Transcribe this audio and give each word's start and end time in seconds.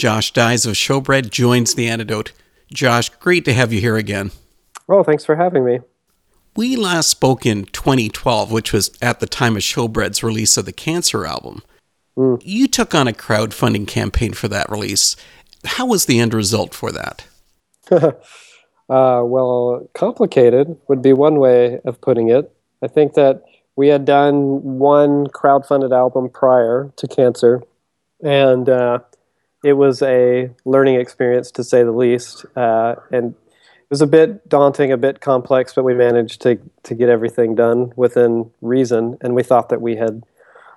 Josh 0.00 0.32
Dies 0.32 0.64
of 0.64 0.76
Showbread 0.76 1.28
joins 1.28 1.74
the 1.74 1.86
antidote. 1.86 2.32
Josh, 2.72 3.10
great 3.10 3.44
to 3.44 3.52
have 3.52 3.70
you 3.70 3.82
here 3.82 3.98
again. 3.98 4.30
Oh, 4.88 5.02
thanks 5.02 5.26
for 5.26 5.36
having 5.36 5.62
me. 5.62 5.80
We 6.56 6.74
last 6.74 7.10
spoke 7.10 7.44
in 7.44 7.66
2012, 7.66 8.50
which 8.50 8.72
was 8.72 8.92
at 9.02 9.20
the 9.20 9.26
time 9.26 9.56
of 9.56 9.62
Showbread's 9.62 10.22
release 10.22 10.56
of 10.56 10.64
the 10.64 10.72
Cancer 10.72 11.26
album. 11.26 11.62
Mm. 12.16 12.40
You 12.42 12.66
took 12.66 12.94
on 12.94 13.08
a 13.08 13.12
crowdfunding 13.12 13.86
campaign 13.86 14.32
for 14.32 14.48
that 14.48 14.70
release. 14.70 15.16
How 15.66 15.84
was 15.84 16.06
the 16.06 16.18
end 16.18 16.32
result 16.32 16.72
for 16.72 16.90
that? 16.92 17.26
uh, 17.90 18.10
well, 18.88 19.86
complicated 19.92 20.78
would 20.88 21.02
be 21.02 21.12
one 21.12 21.38
way 21.38 21.78
of 21.84 22.00
putting 22.00 22.30
it. 22.30 22.50
I 22.82 22.88
think 22.88 23.12
that 23.16 23.42
we 23.76 23.88
had 23.88 24.06
done 24.06 24.78
one 24.78 25.26
crowdfunded 25.26 25.94
album 25.94 26.30
prior 26.30 26.90
to 26.96 27.06
Cancer, 27.06 27.62
and 28.22 28.66
uh, 28.66 29.00
it 29.62 29.74
was 29.74 30.02
a 30.02 30.50
learning 30.64 30.96
experience 30.96 31.50
to 31.52 31.64
say 31.64 31.82
the 31.82 31.92
least. 31.92 32.44
Uh, 32.56 32.96
and 33.10 33.34
it 33.34 33.90
was 33.90 34.00
a 34.00 34.06
bit 34.06 34.48
daunting, 34.48 34.92
a 34.92 34.96
bit 34.96 35.20
complex, 35.20 35.74
but 35.74 35.84
we 35.84 35.94
managed 35.94 36.40
to 36.42 36.58
to 36.84 36.94
get 36.94 37.08
everything 37.08 37.54
done 37.54 37.92
within 37.96 38.50
reason. 38.60 39.18
And 39.20 39.34
we 39.34 39.42
thought 39.42 39.68
that 39.68 39.82
we 39.82 39.96
had 39.96 40.22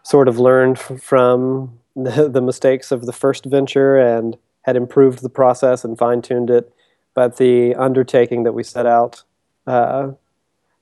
sort 0.03 0.27
of 0.27 0.39
learned 0.39 0.79
from 0.79 1.79
the, 1.95 2.29
the 2.29 2.41
mistakes 2.41 2.91
of 2.91 3.05
the 3.05 3.13
first 3.13 3.45
venture 3.45 3.97
and 3.97 4.37
had 4.63 4.75
improved 4.75 5.21
the 5.21 5.29
process 5.29 5.83
and 5.83 5.97
fine 5.97 6.21
tuned 6.21 6.49
it. 6.49 6.73
But 7.13 7.37
the 7.37 7.75
undertaking 7.75 8.43
that 8.43 8.53
we 8.53 8.63
set 8.63 8.85
out 8.85 9.23
uh, 9.67 10.11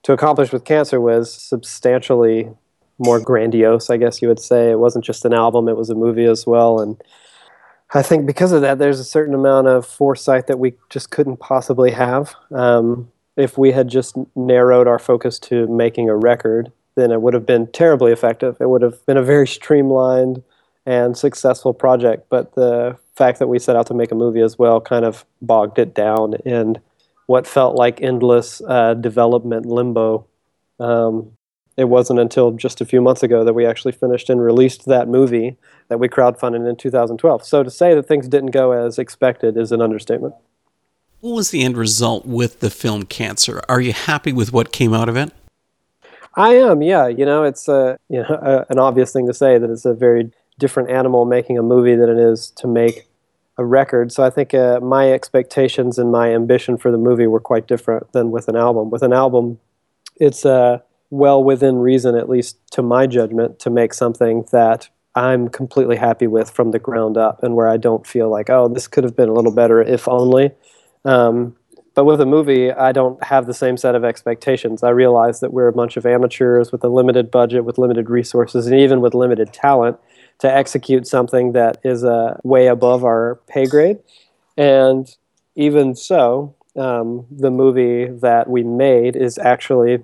to 0.03 0.13
accomplish 0.13 0.51
with 0.51 0.63
Cancer 0.63 1.01
was 1.01 1.33
substantially 1.33 2.49
more 2.97 3.19
grandiose, 3.19 3.89
I 3.89 3.97
guess 3.97 4.21
you 4.21 4.27
would 4.27 4.39
say. 4.39 4.71
It 4.71 4.79
wasn't 4.79 5.03
just 5.03 5.25
an 5.25 5.33
album, 5.33 5.67
it 5.67 5.75
was 5.75 5.89
a 5.89 5.95
movie 5.95 6.25
as 6.25 6.47
well. 6.47 6.79
And 6.79 7.01
I 7.93 8.01
think 8.01 8.25
because 8.25 8.51
of 8.51 8.61
that, 8.61 8.79
there's 8.79 8.99
a 8.99 9.05
certain 9.05 9.33
amount 9.33 9.67
of 9.67 9.85
foresight 9.85 10.47
that 10.47 10.59
we 10.59 10.75
just 10.89 11.11
couldn't 11.11 11.37
possibly 11.37 11.91
have. 11.91 12.35
Um, 12.51 13.11
if 13.35 13.57
we 13.57 13.71
had 13.71 13.89
just 13.89 14.15
narrowed 14.35 14.87
our 14.87 14.99
focus 14.99 15.39
to 15.39 15.67
making 15.67 16.09
a 16.09 16.15
record, 16.15 16.71
then 16.95 17.11
it 17.11 17.21
would 17.21 17.33
have 17.33 17.45
been 17.45 17.67
terribly 17.67 18.11
effective. 18.11 18.57
It 18.59 18.69
would 18.69 18.81
have 18.81 19.05
been 19.05 19.17
a 19.17 19.23
very 19.23 19.47
streamlined 19.47 20.43
and 20.85 21.17
successful 21.17 21.73
project. 21.73 22.27
But 22.29 22.55
the 22.55 22.97
fact 23.15 23.39
that 23.39 23.47
we 23.47 23.59
set 23.59 23.75
out 23.75 23.87
to 23.87 23.93
make 23.93 24.11
a 24.11 24.15
movie 24.15 24.41
as 24.41 24.57
well 24.57 24.79
kind 24.79 25.05
of 25.05 25.25
bogged 25.41 25.77
it 25.77 25.93
down 25.93 26.35
in 26.45 26.79
what 27.27 27.47
felt 27.47 27.75
like 27.75 28.01
endless 28.01 28.61
uh, 28.67 28.93
development 28.93 29.65
limbo. 29.65 30.25
Um, 30.79 31.31
it 31.81 31.89
wasn't 31.89 32.19
until 32.19 32.51
just 32.51 32.79
a 32.79 32.85
few 32.85 33.01
months 33.01 33.23
ago 33.23 33.43
that 33.43 33.53
we 33.53 33.65
actually 33.65 33.91
finished 33.91 34.29
and 34.29 34.39
released 34.39 34.85
that 34.85 35.07
movie 35.07 35.57
that 35.87 35.99
we 35.99 36.07
crowdfunded 36.07 36.69
in 36.69 36.75
2012. 36.75 37.43
So 37.43 37.63
to 37.63 37.71
say 37.71 37.95
that 37.95 38.07
things 38.07 38.27
didn't 38.27 38.51
go 38.51 38.71
as 38.71 38.99
expected 38.99 39.57
is 39.57 39.71
an 39.71 39.81
understatement. 39.81 40.35
What 41.21 41.35
was 41.35 41.49
the 41.49 41.63
end 41.63 41.77
result 41.77 42.25
with 42.25 42.59
the 42.59 42.69
film 42.69 43.03
Cancer? 43.03 43.61
Are 43.67 43.81
you 43.81 43.93
happy 43.93 44.31
with 44.31 44.53
what 44.53 44.71
came 44.71 44.93
out 44.93 45.09
of 45.09 45.17
it? 45.17 45.33
I 46.35 46.53
am, 46.53 46.83
yeah. 46.83 47.07
You 47.07 47.25
know, 47.25 47.43
it's 47.43 47.67
a, 47.67 47.97
you 48.09 48.21
know, 48.21 48.29
a, 48.29 48.65
an 48.71 48.77
obvious 48.77 49.11
thing 49.11 49.25
to 49.25 49.33
say 49.33 49.57
that 49.57 49.69
it's 49.69 49.85
a 49.85 49.95
very 49.95 50.31
different 50.59 50.91
animal 50.91 51.25
making 51.25 51.57
a 51.57 51.63
movie 51.63 51.95
than 51.95 52.09
it 52.09 52.19
is 52.19 52.51
to 52.57 52.67
make 52.67 53.07
a 53.57 53.65
record. 53.65 54.11
So 54.11 54.23
I 54.23 54.29
think 54.29 54.53
uh, 54.53 54.79
my 54.81 55.11
expectations 55.11 55.97
and 55.97 56.11
my 56.11 56.31
ambition 56.31 56.77
for 56.77 56.91
the 56.91 56.97
movie 56.99 57.25
were 57.25 57.39
quite 57.39 57.67
different 57.67 58.11
than 58.13 58.29
with 58.29 58.47
an 58.47 58.55
album. 58.55 58.91
With 58.91 59.01
an 59.01 59.13
album, 59.13 59.59
it's 60.17 60.45
uh, 60.45 60.79
well 61.11 61.43
within 61.43 61.75
reason, 61.77 62.15
at 62.15 62.27
least 62.27 62.57
to 62.71 62.81
my 62.81 63.05
judgment, 63.05 63.59
to 63.59 63.69
make 63.69 63.93
something 63.93 64.45
that 64.51 64.89
I'm 65.13 65.49
completely 65.49 65.97
happy 65.97 66.25
with 66.25 66.49
from 66.49 66.71
the 66.71 66.79
ground 66.79 67.17
up 67.17 67.43
and 67.43 67.53
where 67.53 67.67
I 67.67 67.77
don't 67.77 68.07
feel 68.07 68.29
like, 68.29 68.49
oh, 68.49 68.67
this 68.69 68.87
could 68.87 69.03
have 69.03 69.15
been 69.15 69.29
a 69.29 69.33
little 69.33 69.53
better 69.53 69.81
if 69.81 70.07
only. 70.07 70.51
Um, 71.03 71.55
but 71.93 72.05
with 72.05 72.21
a 72.21 72.25
movie, 72.25 72.71
I 72.71 72.93
don't 72.93 73.21
have 73.21 73.45
the 73.45 73.53
same 73.53 73.75
set 73.75 73.95
of 73.95 74.05
expectations. 74.05 74.81
I 74.81 74.91
realize 74.91 75.41
that 75.41 75.51
we're 75.51 75.67
a 75.67 75.73
bunch 75.73 75.97
of 75.97 76.05
amateurs 76.05 76.71
with 76.71 76.83
a 76.85 76.87
limited 76.87 77.29
budget, 77.29 77.65
with 77.65 77.77
limited 77.77 78.09
resources, 78.09 78.65
and 78.65 78.79
even 78.79 79.01
with 79.01 79.13
limited 79.13 79.51
talent 79.51 79.97
to 80.39 80.51
execute 80.51 81.05
something 81.05 81.51
that 81.51 81.77
is 81.83 82.05
uh, 82.05 82.39
way 82.43 82.67
above 82.67 83.03
our 83.03 83.41
pay 83.47 83.65
grade. 83.65 83.99
And 84.57 85.13
even 85.55 85.95
so, 85.95 86.55
um, 86.77 87.25
the 87.29 87.51
movie 87.51 88.05
that 88.05 88.49
we 88.49 88.63
made 88.63 89.17
is 89.17 89.37
actually 89.37 90.03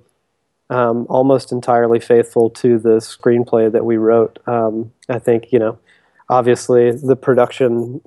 um, 0.70 1.06
almost 1.08 1.52
entirely 1.52 2.00
faithful 2.00 2.50
to 2.50 2.78
the 2.78 2.98
screenplay 2.98 3.70
that 3.72 3.84
we 3.84 3.96
wrote. 3.96 4.38
Um, 4.46 4.92
I 5.08 5.18
think, 5.18 5.52
you 5.52 5.58
know, 5.58 5.78
obviously 6.28 6.90
the 6.90 7.16
production 7.16 8.00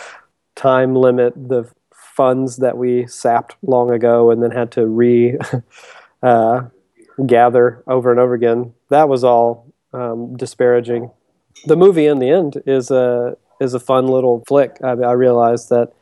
time 0.56 0.94
limit, 0.94 1.34
the 1.36 1.70
funds 1.92 2.56
that 2.56 2.76
we 2.76 3.06
sapped 3.06 3.54
long 3.62 3.90
ago 3.90 4.30
and 4.30 4.42
then 4.42 4.50
had 4.50 4.72
to 4.72 4.86
re 4.86 5.38
uh, 6.22 6.62
gather 7.26 7.82
over 7.86 8.10
and 8.10 8.20
over 8.20 8.34
again, 8.34 8.74
that 8.88 9.08
was 9.08 9.22
all 9.24 9.72
um, 9.92 10.36
disparaging. 10.36 11.10
The 11.66 11.76
movie 11.76 12.06
in 12.06 12.18
the 12.18 12.30
end 12.30 12.62
is 12.66 12.90
a 12.90 13.36
is 13.60 13.74
a 13.74 13.80
fun 13.80 14.06
little 14.06 14.44
flick. 14.46 14.76
I, 14.82 14.90
I 14.90 15.12
realized 15.12 15.70
that 15.70 15.92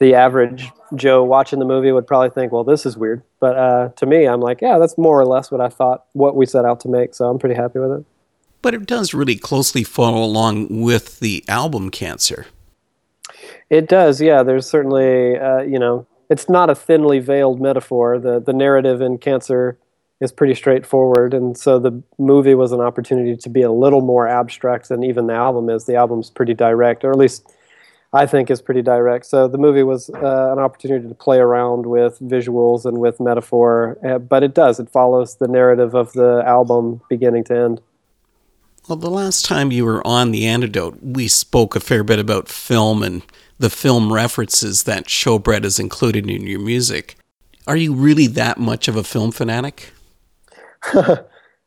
the 0.00 0.14
average 0.14 0.70
Joe 0.94 1.22
watching 1.22 1.58
the 1.58 1.64
movie 1.64 1.92
would 1.92 2.06
probably 2.06 2.30
think, 2.30 2.52
"Well, 2.52 2.64
this 2.64 2.86
is 2.86 2.96
weird," 2.96 3.22
but 3.44 3.58
uh, 3.58 3.88
to 3.96 4.06
me, 4.06 4.24
I'm 4.24 4.40
like, 4.40 4.62
"Yeah, 4.62 4.78
that's 4.78 4.96
more 4.96 5.20
or 5.20 5.26
less 5.26 5.50
what 5.50 5.60
I 5.60 5.68
thought, 5.68 6.06
what 6.14 6.34
we 6.34 6.46
set 6.46 6.64
out 6.64 6.80
to 6.80 6.88
make." 6.88 7.14
So 7.14 7.28
I'm 7.28 7.38
pretty 7.38 7.56
happy 7.56 7.78
with 7.78 7.92
it. 7.92 8.06
But 8.62 8.72
it 8.72 8.86
does 8.86 9.12
really 9.12 9.36
closely 9.36 9.84
follow 9.84 10.24
along 10.24 10.80
with 10.80 11.20
the 11.20 11.44
album 11.46 11.90
Cancer. 11.90 12.46
It 13.68 13.86
does, 13.86 14.22
yeah. 14.22 14.42
There's 14.42 14.66
certainly, 14.66 15.38
uh, 15.38 15.60
you 15.60 15.78
know, 15.78 16.06
it's 16.30 16.48
not 16.48 16.70
a 16.70 16.74
thinly 16.74 17.18
veiled 17.18 17.60
metaphor. 17.60 18.18
The 18.18 18.40
the 18.40 18.54
narrative 18.54 19.02
in 19.02 19.18
Cancer 19.18 19.76
is 20.22 20.32
pretty 20.32 20.54
straightforward, 20.54 21.34
and 21.34 21.54
so 21.54 21.78
the 21.78 22.02
movie 22.18 22.54
was 22.54 22.72
an 22.72 22.80
opportunity 22.80 23.36
to 23.36 23.50
be 23.50 23.60
a 23.60 23.70
little 23.70 24.00
more 24.00 24.26
abstract 24.26 24.88
than 24.88 25.04
even 25.04 25.26
the 25.26 25.34
album 25.34 25.68
is. 25.68 25.84
The 25.84 25.96
album's 25.96 26.30
pretty 26.30 26.54
direct, 26.54 27.04
or 27.04 27.10
at 27.10 27.18
least 27.18 27.52
I 28.14 28.26
think 28.26 28.48
is 28.48 28.62
pretty 28.62 28.80
direct. 28.80 29.26
So 29.26 29.48
the 29.48 29.58
movie 29.58 29.82
was 29.82 30.08
uh, 30.08 30.52
an 30.52 30.60
opportunity 30.60 31.08
to 31.08 31.14
play 31.16 31.38
around 31.38 31.86
with 31.86 32.20
visuals 32.20 32.84
and 32.84 32.98
with 32.98 33.18
metaphor, 33.18 33.98
uh, 34.06 34.18
but 34.18 34.44
it 34.44 34.54
does. 34.54 34.78
It 34.78 34.88
follows 34.88 35.36
the 35.36 35.48
narrative 35.48 35.94
of 35.94 36.12
the 36.12 36.44
album 36.46 37.00
beginning 37.08 37.42
to 37.44 37.56
end. 37.56 37.80
Well, 38.88 38.96
the 38.96 39.10
last 39.10 39.44
time 39.44 39.72
you 39.72 39.84
were 39.84 40.06
on 40.06 40.30
The 40.30 40.46
Antidote, 40.46 40.98
we 41.02 41.26
spoke 41.26 41.74
a 41.74 41.80
fair 41.80 42.04
bit 42.04 42.20
about 42.20 42.48
film 42.48 43.02
and 43.02 43.22
the 43.58 43.70
film 43.70 44.12
references 44.12 44.84
that 44.84 45.06
Showbread 45.06 45.64
has 45.64 45.80
included 45.80 46.30
in 46.30 46.46
your 46.46 46.60
music. 46.60 47.16
Are 47.66 47.76
you 47.76 47.94
really 47.94 48.28
that 48.28 48.58
much 48.58 48.86
of 48.86 48.94
a 48.94 49.02
film 49.02 49.32
fanatic? 49.32 49.92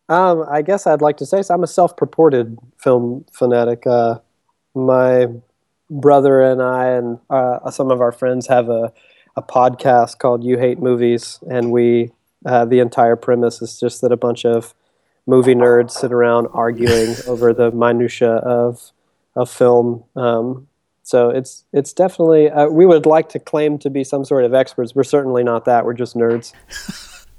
um, 0.07 0.45
I 0.49 0.61
guess 0.61 0.87
I'd 0.87 1.01
like 1.01 1.17
to 1.17 1.25
say 1.25 1.41
so. 1.41 1.55
I'm 1.55 1.63
a 1.63 1.67
self-purported 1.67 2.57
film 2.77 3.25
fanatic. 3.33 3.85
Uh, 3.85 4.19
my 4.75 5.27
brother 5.89 6.41
and 6.41 6.61
I 6.61 6.87
and 6.87 7.19
uh, 7.29 7.71
some 7.71 7.91
of 7.91 8.01
our 8.01 8.11
friends 8.11 8.47
have 8.47 8.69
a, 8.69 8.91
a 9.35 9.41
podcast 9.41 10.17
called 10.17 10.43
"You 10.43 10.57
Hate 10.57 10.79
Movies," 10.79 11.39
and 11.49 11.71
we 11.71 12.11
uh, 12.45 12.65
the 12.65 12.79
entire 12.79 13.15
premise 13.15 13.61
is 13.61 13.79
just 13.79 14.01
that 14.01 14.11
a 14.11 14.17
bunch 14.17 14.45
of 14.45 14.73
movie 15.25 15.55
nerds 15.55 15.91
sit 15.91 16.11
around 16.11 16.47
arguing 16.53 17.15
over 17.27 17.53
the 17.53 17.71
minutia 17.71 18.31
of 18.31 18.91
of 19.35 19.49
film. 19.49 20.03
Um, 20.15 20.67
so 21.03 21.29
it's 21.29 21.63
it's 21.71 21.93
definitely 21.93 22.49
uh, 22.49 22.67
we 22.67 22.85
would 22.85 23.05
like 23.05 23.29
to 23.29 23.39
claim 23.39 23.77
to 23.79 23.89
be 23.89 24.03
some 24.03 24.25
sort 24.25 24.43
of 24.43 24.53
experts. 24.53 24.95
We're 24.95 25.03
certainly 25.03 25.43
not 25.43 25.65
that. 25.65 25.85
We're 25.85 25.93
just 25.93 26.15
nerds. 26.15 26.53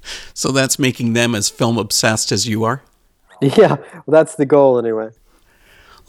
so 0.34 0.52
that's 0.52 0.78
making 0.78 1.12
them 1.12 1.34
as 1.34 1.50
film 1.50 1.76
obsessed 1.76 2.32
as 2.32 2.46
you 2.46 2.64
are. 2.64 2.82
Yeah, 3.40 3.76
well, 3.76 4.04
that's 4.08 4.34
the 4.34 4.46
goal 4.46 4.80
anyway. 4.80 5.10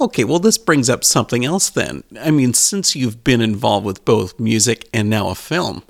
Okay, 0.01 0.23
well, 0.23 0.39
this 0.39 0.57
brings 0.57 0.89
up 0.89 1.03
something 1.03 1.43
else 1.43 1.69
then. 1.69 2.03
I 2.19 2.31
mean, 2.31 2.53
since 2.53 2.95
you've 2.95 3.23
been 3.23 3.41
involved 3.41 3.85
with 3.85 4.05
both 4.05 4.39
music 4.39 4.87
and 4.93 5.09
now 5.09 5.29
a 5.29 5.35
film, 5.35 5.83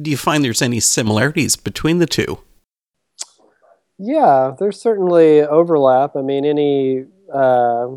do 0.00 0.10
you 0.10 0.16
find 0.16 0.44
there's 0.44 0.62
any 0.62 0.80
similarities 0.80 1.54
between 1.54 1.98
the 1.98 2.06
two? 2.06 2.40
Yeah, 3.96 4.56
there's 4.58 4.80
certainly 4.80 5.42
overlap. 5.42 6.16
I 6.16 6.22
mean, 6.22 6.44
any 6.44 7.04
uh, 7.32 7.88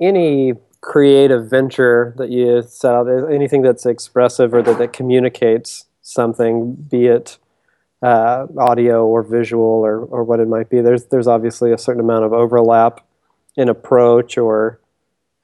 any 0.00 0.54
creative 0.80 1.50
venture 1.50 2.14
that 2.18 2.30
you 2.30 2.62
set 2.62 2.94
out, 2.94 3.08
anything 3.32 3.62
that's 3.62 3.86
expressive 3.86 4.54
or 4.54 4.62
that, 4.62 4.78
that 4.78 4.92
communicates 4.92 5.86
something, 6.02 6.74
be 6.74 7.06
it 7.06 7.38
uh, 8.00 8.46
audio 8.58 9.06
or 9.06 9.24
visual 9.24 9.64
or, 9.64 10.00
or 10.00 10.22
what 10.22 10.38
it 10.38 10.46
might 10.46 10.70
be, 10.70 10.80
there's 10.80 11.06
there's 11.06 11.26
obviously 11.26 11.72
a 11.72 11.78
certain 11.78 12.00
amount 12.00 12.24
of 12.24 12.32
overlap 12.32 13.04
in 13.56 13.68
approach 13.68 14.38
or 14.38 14.78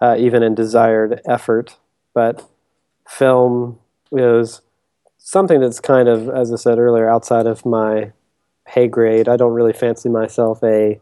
uh, 0.01 0.17
even 0.19 0.43
in 0.43 0.55
desired 0.55 1.21
effort. 1.27 1.77
But 2.15 2.49
film 3.09 3.79
is 4.13 4.61
something 5.19 5.61
that's 5.61 5.81
kind 5.81 6.09
of, 6.09 6.29
as 6.29 6.53
I 6.53 6.57
said 6.57 6.79
earlier, 6.79 7.09
outside 7.09 7.47
of 7.47 7.65
my 7.65 8.13
pay 8.67 8.89
grade. 8.89 9.29
I 9.29 9.37
don't 9.37 9.53
really 9.53 9.73
fancy 9.73 10.09
myself 10.09 10.63
a 10.63 11.01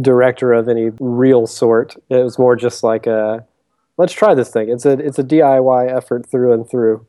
director 0.00 0.52
of 0.52 0.68
any 0.68 0.90
real 1.00 1.46
sort. 1.46 1.96
It 2.08 2.22
was 2.22 2.38
more 2.38 2.56
just 2.56 2.82
like 2.82 3.06
a 3.06 3.46
let's 3.96 4.12
try 4.12 4.34
this 4.34 4.50
thing. 4.50 4.68
It's 4.70 4.86
a 4.86 4.92
it's 4.92 5.18
a 5.18 5.24
DIY 5.24 5.94
effort 5.94 6.26
through 6.30 6.52
and 6.52 6.68
through. 6.68 7.06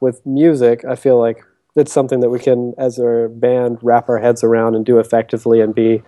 With 0.00 0.24
music, 0.24 0.82
I 0.86 0.96
feel 0.96 1.18
like 1.18 1.44
it's 1.76 1.92
something 1.92 2.20
that 2.20 2.30
we 2.30 2.38
can, 2.38 2.72
as 2.78 2.98
a 2.98 3.28
band, 3.30 3.78
wrap 3.82 4.08
our 4.08 4.18
heads 4.18 4.42
around 4.42 4.74
and 4.74 4.84
do 4.84 4.98
effectively 4.98 5.60
and 5.60 5.74
be 5.74 6.02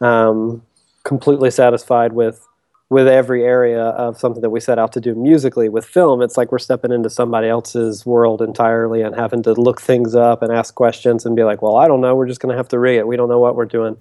um, 0.00 0.62
completely 1.04 1.52
satisfied 1.52 2.14
with 2.14 2.47
with 2.90 3.06
every 3.06 3.44
area 3.44 3.82
of 3.82 4.18
something 4.18 4.40
that 4.40 4.50
we 4.50 4.60
set 4.60 4.78
out 4.78 4.92
to 4.92 5.00
do 5.00 5.14
musically. 5.14 5.68
With 5.68 5.84
film, 5.84 6.22
it's 6.22 6.36
like 6.38 6.50
we're 6.50 6.58
stepping 6.58 6.90
into 6.90 7.10
somebody 7.10 7.48
else's 7.48 8.06
world 8.06 8.40
entirely 8.40 9.02
and 9.02 9.14
having 9.14 9.42
to 9.42 9.52
look 9.52 9.80
things 9.80 10.14
up 10.14 10.42
and 10.42 10.50
ask 10.52 10.74
questions 10.74 11.26
and 11.26 11.36
be 11.36 11.44
like, 11.44 11.60
"Well, 11.60 11.76
I 11.76 11.86
don't 11.86 12.00
know. 12.00 12.14
We're 12.14 12.28
just 12.28 12.40
going 12.40 12.52
to 12.52 12.56
have 12.56 12.68
to 12.68 12.78
rig 12.78 12.98
it. 12.98 13.06
We 13.06 13.16
don't 13.16 13.28
know 13.28 13.40
what 13.40 13.56
we're 13.56 13.66
doing." 13.66 13.96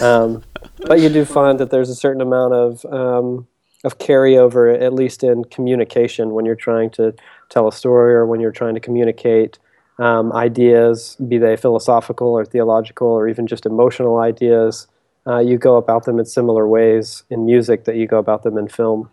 Um, 0.00 0.42
but 0.86 1.00
you 1.00 1.08
do 1.08 1.24
find 1.24 1.58
that 1.60 1.70
there's 1.70 1.90
a 1.90 1.94
certain 1.94 2.20
amount 2.20 2.54
of 2.54 2.84
um, 2.86 3.46
of 3.84 3.98
carryover, 3.98 4.80
at 4.80 4.92
least 4.92 5.22
in 5.22 5.44
communication, 5.44 6.32
when 6.32 6.44
you're 6.44 6.54
trying 6.54 6.90
to 6.90 7.14
tell 7.48 7.68
a 7.68 7.72
story 7.72 8.14
or 8.14 8.26
when 8.26 8.40
you're 8.40 8.52
trying 8.52 8.74
to 8.74 8.80
communicate 8.80 9.58
um, 9.98 10.32
ideas, 10.32 11.16
be 11.28 11.38
they 11.38 11.56
philosophical 11.56 12.28
or 12.28 12.44
theological 12.44 13.08
or 13.08 13.28
even 13.28 13.46
just 13.46 13.64
emotional 13.64 14.18
ideas. 14.18 14.86
Uh, 15.26 15.38
you 15.38 15.58
go 15.58 15.76
about 15.76 16.04
them 16.04 16.18
in 16.18 16.24
similar 16.24 16.68
ways 16.68 17.24
in 17.30 17.44
music 17.44 17.84
that 17.84 17.96
you 17.96 18.06
go 18.06 18.18
about 18.18 18.42
them 18.42 18.56
in 18.56 18.68
film. 18.68 19.10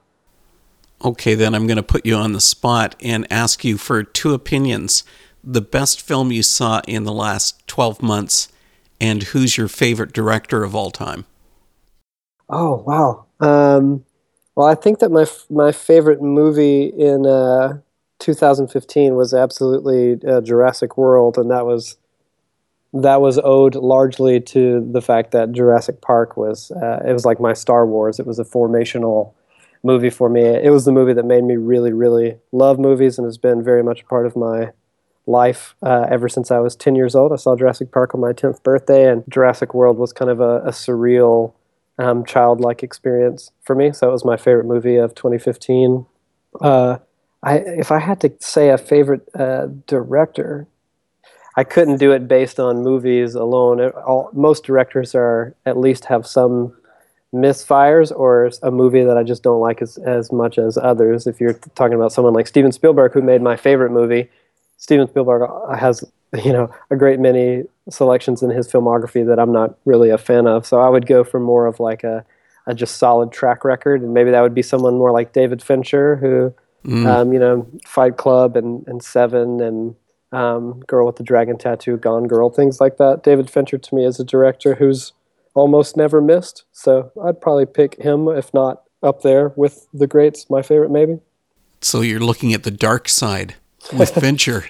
Okay, 1.03 1.35
then 1.35 1.53
I'm 1.53 1.67
going 1.67 1.77
to 1.77 1.83
put 1.83 2.05
you 2.05 2.15
on 2.15 2.33
the 2.33 2.39
spot 2.39 2.95
and 3.01 3.27
ask 3.31 3.65
you 3.65 3.77
for 3.77 4.03
two 4.03 4.33
opinions. 4.33 5.03
The 5.43 5.61
best 5.61 6.01
film 6.01 6.31
you 6.31 6.43
saw 6.43 6.81
in 6.87 7.03
the 7.03 7.11
last 7.11 7.67
12 7.67 8.01
months, 8.01 8.47
and 9.01 9.23
who's 9.23 9.57
your 9.57 9.67
favorite 9.67 10.13
director 10.13 10.63
of 10.63 10.75
all 10.75 10.91
time? 10.91 11.25
Oh, 12.49 12.83
wow. 12.85 13.25
Um, 13.39 14.05
well, 14.55 14.67
I 14.67 14.75
think 14.75 14.99
that 14.99 15.11
my 15.11 15.25
my 15.49 15.71
favorite 15.71 16.21
movie 16.21 16.85
in 16.85 17.25
uh, 17.25 17.79
2015 18.19 19.15
was 19.15 19.33
absolutely 19.33 20.19
uh, 20.25 20.41
Jurassic 20.41 20.97
World, 20.97 21.37
and 21.37 21.49
that 21.51 21.65
was 21.65 21.97
that 22.93 23.21
was 23.21 23.39
owed 23.43 23.75
largely 23.75 24.39
to 24.39 24.87
the 24.91 25.01
fact 25.01 25.31
that 25.31 25.51
Jurassic 25.51 26.01
Park 26.01 26.37
was 26.37 26.71
uh, 26.71 27.01
it 27.05 27.13
was 27.13 27.25
like 27.25 27.39
my 27.39 27.53
Star 27.53 27.85
Wars. 27.85 28.19
It 28.19 28.27
was 28.27 28.39
a 28.39 28.43
formational 28.43 29.33
movie 29.83 30.09
for 30.09 30.29
me. 30.29 30.41
It 30.41 30.71
was 30.71 30.85
the 30.85 30.91
movie 30.91 31.13
that 31.13 31.25
made 31.25 31.43
me 31.43 31.55
really, 31.55 31.91
really 31.91 32.37
love 32.51 32.79
movies, 32.79 33.17
and 33.17 33.25
has 33.25 33.37
been 33.37 33.63
very 33.63 33.83
much 33.83 34.01
a 34.01 34.05
part 34.05 34.25
of 34.25 34.35
my 34.35 34.71
life 35.25 35.75
uh, 35.81 36.05
ever 36.09 36.27
since 36.27 36.51
I 36.51 36.59
was 36.59 36.75
10 36.75 36.95
years 36.95 37.15
old. 37.15 37.31
I 37.31 37.37
saw 37.37 37.55
Jurassic 37.55 37.91
Park 37.91 38.13
on 38.13 38.21
my 38.21 38.33
10th 38.33 38.61
birthday, 38.63 39.09
and 39.09 39.23
Jurassic 39.29 39.73
World 39.73 39.97
was 39.97 40.13
kind 40.13 40.29
of 40.29 40.39
a, 40.39 40.59
a 40.59 40.71
surreal 40.71 41.53
um, 41.97 42.25
childlike 42.25 42.83
experience 42.83 43.51
for 43.61 43.75
me. 43.75 43.91
So 43.91 44.09
it 44.09 44.11
was 44.11 44.25
my 44.25 44.37
favorite 44.37 44.65
movie 44.65 44.97
of 44.97 45.15
2015. 45.15 46.05
Uh, 46.61 46.97
I, 47.41 47.57
if 47.57 47.91
I 47.91 47.99
had 47.99 48.21
to 48.21 48.33
say 48.39 48.69
a 48.69 48.77
favorite 48.77 49.27
uh, 49.35 49.67
director, 49.87 50.67
I 51.55 51.63
couldn't 51.63 51.97
do 51.97 52.11
it 52.11 52.27
based 52.27 52.59
on 52.59 52.83
movies 52.83 53.35
alone. 53.35 53.79
It, 53.79 53.93
all, 53.95 54.29
most 54.33 54.63
directors 54.63 55.13
are 55.13 55.55
at 55.65 55.77
least 55.77 56.05
have 56.05 56.25
some 56.25 56.75
misfires 57.33 58.11
or 58.15 58.51
a 58.61 58.71
movie 58.71 59.03
that 59.03 59.17
I 59.17 59.23
just 59.23 59.43
don't 59.43 59.59
like 59.59 59.81
as, 59.81 59.97
as 59.97 60.31
much 60.31 60.57
as 60.57 60.77
others. 60.77 61.27
If 61.27 61.39
you're 61.39 61.53
talking 61.75 61.95
about 61.95 62.11
someone 62.11 62.33
like 62.33 62.47
Steven 62.47 62.71
Spielberg, 62.71 63.13
who 63.13 63.21
made 63.21 63.41
my 63.41 63.55
favorite 63.55 63.91
movie, 63.91 64.29
Steven 64.77 65.07
Spielberg 65.07 65.49
has 65.77 66.03
you 66.43 66.51
know 66.51 66.73
a 66.89 66.95
great 66.95 67.19
many 67.19 67.63
selections 67.89 68.41
in 68.41 68.49
his 68.49 68.67
filmography 68.67 69.25
that 69.25 69.39
I'm 69.39 69.51
not 69.51 69.75
really 69.85 70.09
a 70.09 70.17
fan 70.17 70.47
of. 70.47 70.65
So 70.65 70.79
I 70.79 70.89
would 70.89 71.05
go 71.05 71.23
for 71.23 71.39
more 71.39 71.67
of 71.67 71.79
like 71.79 72.03
a, 72.03 72.25
a 72.65 72.73
just 72.73 72.97
solid 72.97 73.31
track 73.31 73.63
record, 73.63 74.01
and 74.01 74.13
maybe 74.13 74.31
that 74.31 74.41
would 74.41 74.55
be 74.55 74.61
someone 74.61 74.97
more 74.97 75.11
like 75.11 75.33
David 75.33 75.61
Fincher, 75.61 76.15
who 76.15 76.53
mm. 76.83 77.05
um, 77.05 77.33
you 77.33 77.39
know 77.39 77.67
Fight 77.85 78.17
Club 78.17 78.55
and 78.55 78.87
and 78.87 79.03
Seven 79.03 79.61
and 79.61 79.95
um, 80.33 80.79
Girl 80.81 81.05
with 81.05 81.17
the 81.17 81.23
Dragon 81.23 81.57
Tattoo, 81.57 81.97
Gone 81.97 82.27
Girl, 82.27 82.49
things 82.49 82.81
like 82.81 82.97
that. 82.97 83.23
David 83.23 83.49
Fincher 83.49 83.77
to 83.77 83.95
me 83.95 84.05
is 84.05 84.19
a 84.19 84.23
director 84.23 84.75
who's 84.75 85.13
almost 85.53 85.95
never 85.95 86.21
missed. 86.21 86.63
So 86.71 87.11
I'd 87.23 87.39
probably 87.39 87.65
pick 87.65 88.01
him, 88.01 88.27
if 88.27 88.53
not 88.53 88.83
up 89.01 89.21
there 89.21 89.49
with 89.55 89.87
the 89.93 90.07
greats. 90.07 90.49
My 90.49 90.61
favorite, 90.61 90.91
maybe. 90.91 91.19
So 91.81 92.01
you're 92.01 92.19
looking 92.19 92.53
at 92.53 92.63
the 92.63 92.71
dark 92.71 93.07
side 93.07 93.55
with 93.91 94.09
Fincher 94.19 94.65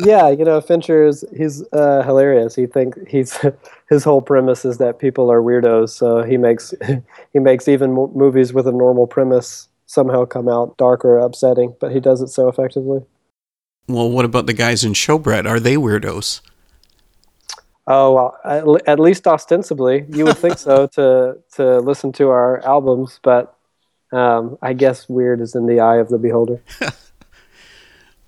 yeah, 0.00 0.30
you 0.30 0.44
know, 0.44 0.60
Fincher 0.60 1.04
is 1.04 1.24
he's 1.36 1.62
uh, 1.72 2.02
hilarious. 2.02 2.54
He 2.54 2.66
thinks 2.66 2.98
he's 3.08 3.38
his 3.90 4.04
whole 4.04 4.22
premise 4.22 4.64
is 4.64 4.78
that 4.78 4.98
people 4.98 5.30
are 5.30 5.42
weirdos, 5.42 5.90
so 5.90 6.22
he 6.22 6.36
makes 6.36 6.74
he 7.32 7.38
makes 7.38 7.68
even 7.68 7.92
movies 7.92 8.52
with 8.52 8.66
a 8.66 8.72
normal 8.72 9.06
premise 9.06 9.68
somehow 9.86 10.24
come 10.24 10.48
out 10.48 10.76
dark 10.78 11.04
or 11.04 11.18
upsetting, 11.18 11.74
but 11.80 11.92
he 11.92 12.00
does 12.00 12.22
it 12.22 12.28
so 12.28 12.48
effectively. 12.48 13.00
Well, 13.88 14.10
what 14.10 14.24
about 14.24 14.46
the 14.46 14.52
guys 14.52 14.84
in 14.84 14.92
Showbread? 14.92 15.48
Are 15.48 15.60
they 15.60 15.76
weirdos? 15.76 16.40
Oh 17.86 18.14
well, 18.44 18.78
at, 18.86 19.00
least 19.00 19.26
ostensibly, 19.26 20.06
you 20.08 20.24
would 20.24 20.38
think 20.38 20.56
so 20.56 20.86
to 20.88 21.38
to 21.54 21.80
listen 21.80 22.12
to 22.12 22.28
our 22.28 22.64
albums, 22.64 23.18
but 23.22 23.56
um, 24.12 24.56
I 24.62 24.72
guess 24.72 25.08
weird 25.08 25.40
is 25.40 25.56
in 25.56 25.66
the 25.66 25.80
eye 25.80 25.96
of 25.96 26.08
the 26.08 26.18
beholder. 26.18 26.62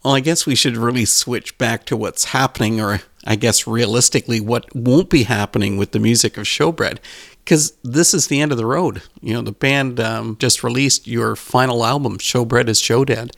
Well, 0.05 0.15
I 0.15 0.21
guess 0.21 0.45
we 0.45 0.55
should 0.55 0.77
really 0.77 1.07
switch 1.07 1.57
back 1.57 1.87
to 1.87 1.97
what's 1.97 2.25
happening, 2.25 2.79
or 2.79 3.01
I 3.27 3.37
guess 3.37 3.67
realistically, 3.67 4.39
what 4.39 4.67
won't 4.75 5.09
be 5.09 5.23
happening 5.23 5.79
with 5.79 5.93
the 5.93 5.99
music 5.99 6.37
of 6.37 6.45
Showbread, 6.45 6.99
because 7.43 7.73
this 7.83 8.13
is 8.13 8.27
the 8.27 8.43
end 8.43 8.53
of 8.53 8.59
the 8.59 8.67
road. 8.67 9.01
You 9.23 9.33
know, 9.33 9.41
the 9.41 9.53
band 9.53 9.99
um, 10.01 10.37
just 10.39 10.63
released 10.63 11.07
your 11.07 11.35
final 11.35 11.87
album, 11.87 12.19
Showbread 12.19 12.69
is 12.69 12.81
Show 12.81 13.07
Dead. 13.07 13.35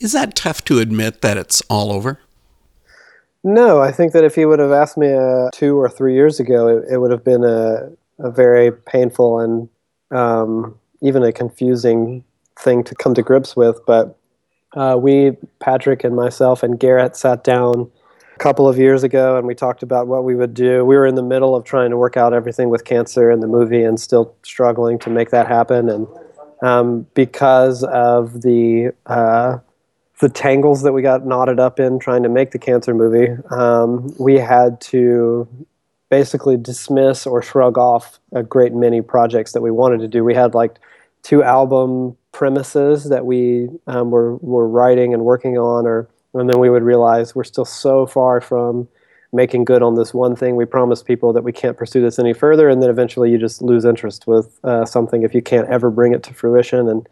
Is 0.00 0.12
that 0.12 0.34
tough 0.34 0.64
to 0.64 0.78
admit 0.78 1.22
that 1.22 1.36
it's 1.36 1.60
all 1.62 1.92
over? 1.92 2.20
No, 3.42 3.80
I 3.80 3.92
think 3.92 4.12
that 4.12 4.24
if 4.24 4.36
you 4.36 4.48
would 4.48 4.58
have 4.58 4.72
asked 4.72 4.96
me 4.96 5.12
uh, 5.12 5.50
two 5.52 5.76
or 5.76 5.88
three 5.88 6.14
years 6.14 6.40
ago, 6.40 6.68
it, 6.68 6.84
it 6.92 6.98
would 6.98 7.10
have 7.10 7.24
been 7.24 7.44
a, 7.44 7.90
a 8.18 8.30
very 8.30 8.72
painful 8.72 9.40
and 9.40 9.68
um, 10.10 10.78
even 11.00 11.22
a 11.22 11.32
confusing 11.32 12.24
thing 12.58 12.84
to 12.84 12.94
come 12.94 13.14
to 13.14 13.22
grips 13.22 13.56
with. 13.56 13.80
But 13.86 14.16
uh, 14.74 14.96
we, 15.00 15.36
Patrick 15.60 16.04
and 16.04 16.14
myself 16.14 16.62
and 16.62 16.78
Garrett, 16.78 17.16
sat 17.16 17.44
down 17.44 17.90
a 18.34 18.38
couple 18.38 18.68
of 18.68 18.78
years 18.78 19.02
ago 19.02 19.36
and 19.36 19.46
we 19.46 19.54
talked 19.54 19.82
about 19.82 20.06
what 20.06 20.24
we 20.24 20.34
would 20.34 20.54
do. 20.54 20.84
We 20.84 20.96
were 20.96 21.06
in 21.06 21.14
the 21.14 21.22
middle 21.22 21.56
of 21.56 21.64
trying 21.64 21.90
to 21.90 21.96
work 21.96 22.16
out 22.16 22.32
everything 22.32 22.68
with 22.68 22.84
cancer 22.84 23.30
and 23.30 23.42
the 23.42 23.48
movie 23.48 23.82
and 23.82 23.98
still 23.98 24.34
struggling 24.42 24.98
to 25.00 25.10
make 25.10 25.30
that 25.30 25.46
happen. 25.46 25.88
And 25.88 26.06
um, 26.62 27.06
because 27.14 27.84
of 27.84 28.42
the 28.42 28.92
uh, 29.06 29.58
the 30.20 30.28
tangles 30.28 30.82
that 30.82 30.92
we 30.92 31.02
got 31.02 31.26
knotted 31.26 31.60
up 31.60 31.78
in 31.78 31.98
trying 31.98 32.22
to 32.24 32.28
make 32.28 32.50
the 32.50 32.58
cancer 32.58 32.92
movie, 32.94 33.30
um, 33.50 34.12
we 34.18 34.34
had 34.34 34.80
to 34.80 35.48
basically 36.10 36.56
dismiss 36.56 37.26
or 37.26 37.42
shrug 37.42 37.78
off 37.78 38.18
a 38.32 38.42
great 38.42 38.72
many 38.72 39.00
projects 39.00 39.52
that 39.52 39.60
we 39.60 39.70
wanted 39.70 40.00
to 40.00 40.08
do. 40.08 40.24
We 40.24 40.34
had 40.34 40.54
like 40.54 40.78
two 41.22 41.42
album 41.42 42.16
premises 42.32 43.08
that 43.10 43.26
we 43.26 43.68
um, 43.86 44.10
were, 44.10 44.36
were 44.36 44.68
writing 44.68 45.12
and 45.14 45.24
working 45.24 45.58
on, 45.58 45.86
or 45.86 46.08
and 46.34 46.48
then 46.48 46.58
we 46.58 46.70
would 46.70 46.82
realize 46.82 47.34
we're 47.34 47.44
still 47.44 47.64
so 47.64 48.06
far 48.06 48.40
from 48.40 48.88
making 49.32 49.64
good 49.64 49.82
on 49.82 49.94
this 49.94 50.14
one 50.14 50.34
thing 50.34 50.56
we 50.56 50.64
promised 50.64 51.04
people 51.04 51.32
that 51.32 51.42
we 51.44 51.52
can't 51.52 51.76
pursue 51.76 52.00
this 52.00 52.18
any 52.18 52.32
further, 52.32 52.68
and 52.68 52.82
then 52.82 52.90
eventually 52.90 53.30
you 53.30 53.38
just 53.38 53.60
lose 53.60 53.84
interest 53.84 54.26
with 54.26 54.58
uh, 54.64 54.84
something 54.84 55.22
if 55.22 55.34
you 55.34 55.42
can't 55.42 55.68
ever 55.68 55.90
bring 55.90 56.14
it 56.14 56.22
to 56.22 56.34
fruition. 56.34 56.88
And 56.88 57.08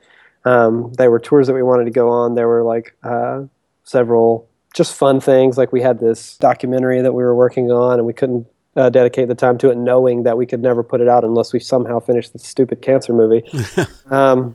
um, 0.47 0.93
there 0.97 1.11
were 1.11 1.19
tours 1.19 1.47
that 1.49 1.55
we 1.55 1.63
wanted 1.63 1.85
to 1.85 1.91
go 1.91 2.09
on. 2.09 2.35
There 2.35 2.49
were 2.49 2.63
like 2.63 2.97
uh, 3.03 3.43
several 3.85 4.49
just 4.75 4.95
fun 4.95 5.21
things, 5.21 5.59
like 5.59 5.73
we 5.73 5.83
had 5.83 5.99
this 5.99 6.37
documentary 6.39 7.03
that 7.03 7.13
we 7.13 7.23
were 7.23 7.35
working 7.35 7.71
on, 7.71 7.99
and 7.99 8.07
we 8.07 8.13
couldn't 8.13 8.47
uh, 8.77 8.89
dedicate 8.91 9.29
the 9.29 9.35
time 9.35 9.59
to 9.59 9.71
it, 9.71 9.77
knowing 9.77 10.23
that 10.23 10.37
we 10.39 10.47
could 10.47 10.61
never 10.61 10.83
put 10.83 11.01
it 11.01 11.09
out 11.09 11.25
unless 11.25 11.53
we 11.53 11.59
somehow 11.59 11.99
finished 11.99 12.33
the 12.33 12.39
stupid 12.39 12.81
cancer 12.81 13.13
movie. 13.13 13.43
um, 14.11 14.55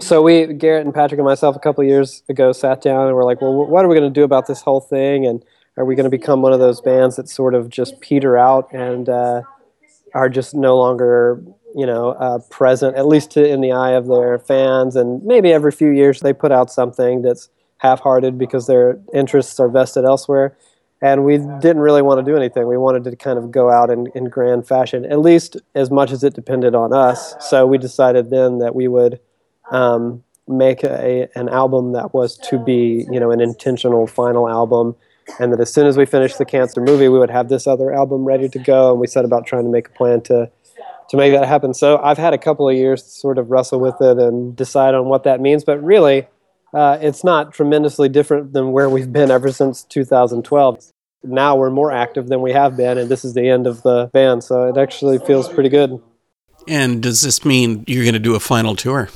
so 0.00 0.22
we 0.22 0.46
Garrett 0.54 0.84
and 0.84 0.94
Patrick 0.94 1.18
and 1.18 1.26
myself 1.26 1.54
a 1.54 1.58
couple 1.58 1.84
years 1.84 2.22
ago 2.28 2.52
sat 2.52 2.80
down 2.80 3.06
and 3.06 3.14
we're 3.14 3.24
like, 3.24 3.40
well, 3.40 3.52
what 3.54 3.84
are 3.84 3.88
we 3.88 3.94
going 3.94 4.12
to 4.12 4.20
do 4.20 4.24
about 4.24 4.46
this 4.46 4.60
whole 4.60 4.80
thing? 4.80 5.26
And 5.26 5.44
are 5.76 5.84
we 5.84 5.94
going 5.94 6.04
to 6.04 6.10
become 6.10 6.42
one 6.42 6.52
of 6.52 6.60
those 6.60 6.80
bands 6.80 7.16
that 7.16 7.28
sort 7.28 7.54
of 7.54 7.68
just 7.68 8.00
peter 8.00 8.38
out 8.38 8.72
and 8.72 9.08
uh, 9.08 9.42
are 10.14 10.28
just 10.30 10.54
no 10.54 10.78
longer, 10.78 11.42
you 11.76 11.86
know, 11.86 12.10
uh, 12.12 12.38
present 12.50 12.96
at 12.96 13.06
least 13.06 13.30
to, 13.32 13.46
in 13.46 13.60
the 13.60 13.72
eye 13.72 13.92
of 13.92 14.06
their 14.06 14.38
fans? 14.38 14.96
And 14.96 15.22
maybe 15.22 15.52
every 15.52 15.72
few 15.72 15.90
years 15.90 16.20
they 16.20 16.32
put 16.32 16.50
out 16.50 16.70
something 16.70 17.22
that's 17.22 17.50
half-hearted 17.78 18.38
because 18.38 18.66
their 18.66 18.98
interests 19.12 19.60
are 19.60 19.68
vested 19.68 20.04
elsewhere. 20.04 20.56
And 21.02 21.24
we 21.26 21.36
didn't 21.36 21.80
really 21.80 22.00
want 22.00 22.24
to 22.24 22.32
do 22.32 22.36
anything. 22.36 22.66
We 22.66 22.78
wanted 22.78 23.04
to 23.04 23.14
kind 23.16 23.38
of 23.38 23.50
go 23.50 23.70
out 23.70 23.90
in, 23.90 24.06
in 24.14 24.30
grand 24.30 24.66
fashion, 24.66 25.04
at 25.04 25.20
least 25.20 25.58
as 25.74 25.90
much 25.90 26.10
as 26.10 26.24
it 26.24 26.34
depended 26.34 26.74
on 26.74 26.94
us. 26.94 27.34
So 27.38 27.66
we 27.66 27.76
decided 27.76 28.30
then 28.30 28.58
that 28.60 28.74
we 28.74 28.88
would 28.88 29.20
um, 29.70 30.24
make 30.48 30.82
a, 30.84 31.28
an 31.34 31.50
album 31.50 31.92
that 31.92 32.14
was 32.14 32.38
to 32.48 32.58
be, 32.58 33.06
you 33.10 33.20
know, 33.20 33.30
an 33.30 33.42
intentional 33.42 34.06
final 34.06 34.48
album, 34.48 34.96
and 35.38 35.52
that 35.52 35.60
as 35.60 35.70
soon 35.70 35.86
as 35.86 35.98
we 35.98 36.06
finished 36.06 36.38
the 36.38 36.46
cancer 36.46 36.80
movie, 36.80 37.08
we 37.08 37.18
would 37.18 37.30
have 37.30 37.50
this 37.50 37.66
other 37.66 37.92
album 37.92 38.24
ready 38.24 38.48
to 38.48 38.58
go. 38.58 38.92
And 38.92 39.00
we 39.00 39.06
set 39.06 39.26
about 39.26 39.44
trying 39.44 39.64
to 39.64 39.70
make 39.70 39.88
a 39.88 39.92
plan 39.92 40.22
to 40.22 40.50
to 41.10 41.16
make 41.16 41.32
that 41.32 41.46
happen. 41.46 41.74
So 41.74 41.98
I've 41.98 42.18
had 42.18 42.34
a 42.34 42.38
couple 42.38 42.68
of 42.68 42.76
years 42.76 43.02
to 43.02 43.08
sort 43.08 43.38
of 43.38 43.50
wrestle 43.50 43.80
with 43.80 44.00
it 44.00 44.18
and 44.18 44.56
decide 44.56 44.94
on 44.94 45.06
what 45.06 45.24
that 45.24 45.40
means. 45.40 45.64
But 45.64 45.82
really, 45.82 46.26
uh, 46.74 46.98
it's 47.00 47.24
not 47.24 47.52
tremendously 47.52 48.08
different 48.08 48.52
than 48.52 48.72
where 48.72 48.90
we've 48.90 49.12
been 49.12 49.30
ever 49.30 49.52
since 49.52 49.82
2012. 49.84 50.92
Now 51.22 51.56
we're 51.56 51.70
more 51.70 51.92
active 51.92 52.28
than 52.28 52.42
we 52.42 52.52
have 52.52 52.76
been, 52.76 52.98
and 52.98 53.08
this 53.08 53.24
is 53.24 53.34
the 53.34 53.48
end 53.48 53.66
of 53.66 53.82
the 53.82 54.10
band. 54.12 54.44
So 54.44 54.68
it 54.68 54.76
actually 54.76 55.18
feels 55.18 55.48
pretty 55.48 55.68
good. 55.68 56.00
And 56.68 57.02
does 57.02 57.22
this 57.22 57.44
mean 57.44 57.84
you're 57.86 58.04
going 58.04 58.14
to 58.14 58.18
do 58.18 58.34
a 58.34 58.40
final 58.40 58.76
tour? 58.76 59.08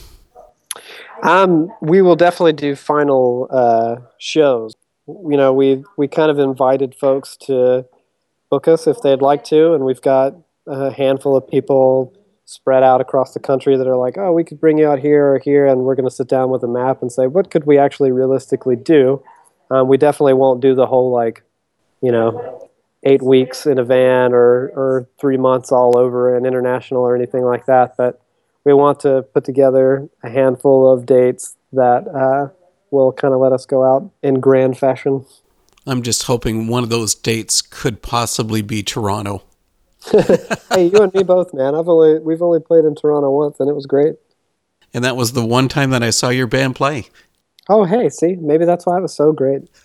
Um, 1.22 1.70
we 1.80 2.00
will 2.00 2.16
definitely 2.16 2.54
do 2.54 2.74
final 2.74 3.46
uh, 3.50 3.96
shows. 4.18 4.74
You 5.06 5.36
know, 5.36 5.52
we 5.52 5.84
we 5.96 6.08
kind 6.08 6.30
of 6.30 6.38
invited 6.38 6.94
folks 6.94 7.36
to 7.42 7.86
book 8.48 8.68
us 8.68 8.86
if 8.86 9.02
they'd 9.02 9.20
like 9.20 9.44
to, 9.44 9.74
and 9.74 9.84
we've 9.84 10.00
got 10.00 10.34
a 10.66 10.92
handful 10.92 11.36
of 11.36 11.48
people 11.48 12.14
spread 12.44 12.82
out 12.82 13.00
across 13.00 13.32
the 13.32 13.40
country 13.40 13.76
that 13.76 13.86
are 13.86 13.96
like, 13.96 14.18
oh, 14.18 14.32
we 14.32 14.42
could 14.42 14.60
bring 14.60 14.78
you 14.78 14.88
out 14.88 14.98
here 14.98 15.34
or 15.34 15.38
here, 15.38 15.66
and 15.66 15.82
we're 15.82 15.94
going 15.94 16.08
to 16.08 16.14
sit 16.14 16.28
down 16.28 16.50
with 16.50 16.62
a 16.62 16.68
map 16.68 17.00
and 17.00 17.12
say, 17.12 17.26
what 17.26 17.50
could 17.50 17.64
we 17.64 17.78
actually 17.78 18.10
realistically 18.10 18.76
do? 18.76 19.22
Um, 19.70 19.86
we 19.86 19.96
definitely 19.96 20.34
won't 20.34 20.60
do 20.60 20.74
the 20.74 20.86
whole 20.86 21.12
like, 21.12 21.44
you 22.02 22.10
know, 22.10 22.68
eight 23.04 23.22
weeks 23.22 23.66
in 23.66 23.78
a 23.78 23.84
van 23.84 24.32
or 24.32 24.68
or 24.74 25.08
three 25.18 25.36
months 25.36 25.72
all 25.72 25.96
over 25.96 26.36
an 26.36 26.44
international 26.44 27.02
or 27.02 27.16
anything 27.16 27.44
like 27.44 27.66
that, 27.66 27.96
but 27.96 28.20
we 28.64 28.74
want 28.74 29.00
to 29.00 29.22
put 29.32 29.44
together 29.44 30.08
a 30.22 30.28
handful 30.28 30.92
of 30.92 31.06
dates 31.06 31.56
that 31.72 32.06
uh, 32.08 32.52
will 32.90 33.12
kind 33.12 33.32
of 33.32 33.40
let 33.40 33.52
us 33.52 33.64
go 33.64 33.84
out 33.84 34.10
in 34.22 34.40
grand 34.40 34.76
fashion. 34.76 35.24
I'm 35.86 36.02
just 36.02 36.24
hoping 36.24 36.66
one 36.66 36.82
of 36.82 36.90
those 36.90 37.14
dates 37.14 37.62
could 37.62 38.02
possibly 38.02 38.60
be 38.60 38.82
Toronto. 38.82 39.42
hey, 40.72 40.86
you 40.86 41.02
and 41.02 41.12
me 41.12 41.22
both, 41.22 41.52
man. 41.52 41.74
I've 41.74 41.88
only 41.88 42.18
we've 42.18 42.42
only 42.42 42.60
played 42.60 42.84
in 42.84 42.94
Toronto 42.94 43.30
once, 43.30 43.60
and 43.60 43.68
it 43.68 43.74
was 43.74 43.86
great. 43.86 44.14
And 44.92 45.04
that 45.04 45.16
was 45.16 45.32
the 45.32 45.44
one 45.44 45.68
time 45.68 45.90
that 45.90 46.02
I 46.02 46.10
saw 46.10 46.30
your 46.30 46.46
band 46.46 46.74
play. 46.74 47.06
Oh, 47.68 47.84
hey, 47.84 48.08
see, 48.08 48.34
maybe 48.36 48.64
that's 48.64 48.86
why 48.86 48.98
it 48.98 49.02
was 49.02 49.14
so 49.14 49.32
great. 49.32 49.62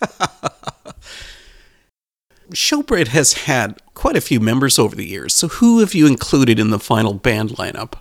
Showbread 2.50 3.08
has 3.08 3.32
had 3.34 3.80
quite 3.94 4.16
a 4.16 4.20
few 4.20 4.40
members 4.40 4.78
over 4.78 4.96
the 4.96 5.06
years. 5.06 5.34
So, 5.34 5.48
who 5.48 5.80
have 5.80 5.94
you 5.94 6.06
included 6.06 6.58
in 6.58 6.70
the 6.70 6.78
final 6.78 7.14
band 7.14 7.50
lineup? 7.50 7.94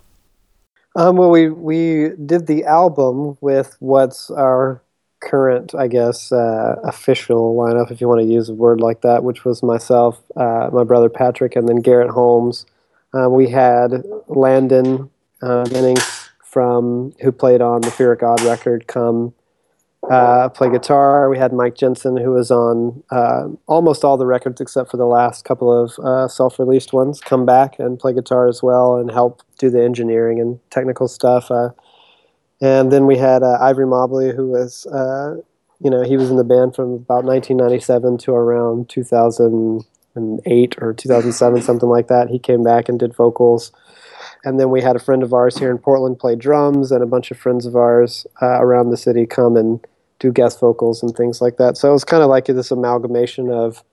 Um, 0.96 1.18
well, 1.18 1.30
we 1.30 1.50
we 1.50 2.12
did 2.26 2.48
the 2.48 2.64
album 2.64 3.38
with 3.42 3.76
what's 3.80 4.32
our 4.32 4.82
current, 5.26 5.74
I 5.76 5.88
guess, 5.88 6.32
uh, 6.32 6.76
official 6.84 7.56
lineup, 7.56 7.92
if 7.92 8.00
you 8.00 8.08
want 8.08 8.22
to 8.22 8.28
use 8.28 8.50
a 8.50 8.54
word 8.54 8.80
like 8.80 9.02
that, 9.02 9.24
which 9.24 9.44
was 9.44 9.64
myself, 9.64 10.22
uh, 10.36 10.70
my 10.72 10.84
brother 10.84 11.10
Patrick, 11.10 11.56
and 11.56 11.68
then 11.68 11.78
Garrett 11.78 12.12
Holmes. 12.12 12.66
Uh, 13.14 13.30
we 13.30 13.50
had 13.50 14.04
Landon 14.28 15.10
Jennings 15.42 16.30
from 16.44 17.14
who 17.22 17.32
played 17.32 17.62
on 17.62 17.82
the 17.82 17.92
Fear 17.92 18.14
of 18.14 18.20
God 18.20 18.42
record 18.42 18.88
come 18.88 19.34
uh, 20.10 20.50
play 20.50 20.70
guitar. 20.70 21.30
We 21.30 21.38
had 21.38 21.52
Mike 21.52 21.76
Jensen, 21.76 22.18
who 22.18 22.32
was 22.32 22.52
on 22.52 23.04
uh, 23.12 23.48
almost 23.68 24.04
all 24.04 24.18
the 24.18 24.26
records 24.26 24.62
except 24.62 24.92
for 24.92 24.98
the 24.98 25.06
last 25.06 25.46
couple 25.46 25.72
of 25.72 25.98
uh, 26.00 26.28
self 26.28 26.60
released 26.60 26.94
ones, 26.94 27.20
come 27.20 27.46
back 27.46 27.80
and 27.80 28.00
play 28.00 28.14
guitar 28.14 28.48
as 28.48 28.62
well 28.62 28.98
and 28.98 29.12
help 29.12 29.42
do 29.58 29.70
the 29.70 29.84
engineering 29.84 30.40
and 30.40 30.60
technical 30.70 31.08
stuff. 31.08 31.50
And 32.62 32.92
then 32.92 33.06
we 33.06 33.18
had 33.18 33.44
uh, 33.44 33.58
Ivory 33.62 33.88
Mobley, 33.88 34.34
who 34.34 34.48
was, 34.48 34.86
uh, 34.88 35.36
you 35.80 35.90
know, 35.90 36.04
he 36.04 36.18
was 36.18 36.30
in 36.30 36.38
the 36.38 36.44
band 36.44 36.76
from 36.76 36.94
about 36.94 37.26
1997 37.26 38.18
to 38.20 38.32
around 38.32 38.90
2008 38.90 40.76
or 40.82 40.94
2007, 40.94 41.62
something 41.62 41.90
like 41.90 42.08
that. 42.08 42.30
He 42.30 42.40
came 42.40 42.64
back 42.64 42.88
and 42.88 43.00
did 43.00 43.14
vocals 43.16 43.72
and 44.46 44.60
then 44.60 44.70
we 44.70 44.82
had 44.82 44.96
a 44.96 45.00
friend 45.00 45.24
of 45.24 45.34
ours 45.34 45.58
here 45.58 45.72
in 45.72 45.80
Portland 45.80 46.20
play 46.20 46.36
drums, 46.36 46.92
and 46.92 47.04
a 47.04 47.08
bunch 47.08 47.32
of 47.32 47.38
friends 47.38 47.66
of 47.66 47.76
ours 47.76 48.28
uh, 48.42 48.62
around 48.62 48.92
the 48.92 48.98
city 48.98 49.26
come 49.26 49.58
and 49.58 49.86
do 50.20 50.32
guest 50.32 50.60
vocals 50.60 51.02
and 51.02 51.16
things 51.16 51.42
like 51.42 51.58
that. 51.58 51.76
So 51.78 51.90
it 51.90 51.94
was 51.94 52.06
kind 52.06 52.24
of 52.24 52.30
like 52.30 52.46
this 52.46 52.72
amalgamation 52.72 53.50
of 53.50 53.84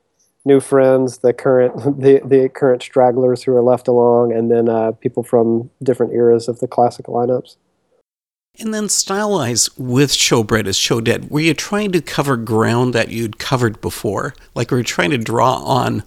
new 0.44 0.60
friends, 0.60 1.18
the 1.18 1.32
current 1.32 1.76
the, 2.00 2.20
the 2.24 2.50
current 2.50 2.82
stragglers 2.82 3.42
who 3.42 3.56
are 3.56 3.62
left 3.62 3.88
along, 3.88 4.32
and 4.32 4.50
then 4.50 4.68
uh, 4.68 4.92
people 4.92 5.22
from 5.22 5.70
different 5.82 6.12
eras 6.12 6.48
of 6.48 6.60
the 6.60 6.68
classic 6.68 7.06
lineups. 7.06 7.56
And 8.60 8.72
then 8.74 8.88
style-wise, 8.88 9.76
with 9.78 10.10
Showbread 10.10 10.66
as 10.66 10.76
Show 10.76 11.00
Dead, 11.00 11.30
were 11.30 11.40
you 11.40 11.54
trying 11.54 11.90
to 11.92 12.02
cover 12.02 12.36
ground 12.36 12.92
that 12.94 13.08
you'd 13.08 13.38
covered 13.38 13.80
before? 13.80 14.34
Like 14.54 14.70
were 14.70 14.78
you 14.78 14.84
trying 14.84 15.10
to 15.10 15.18
draw 15.18 15.54
on, 15.56 16.02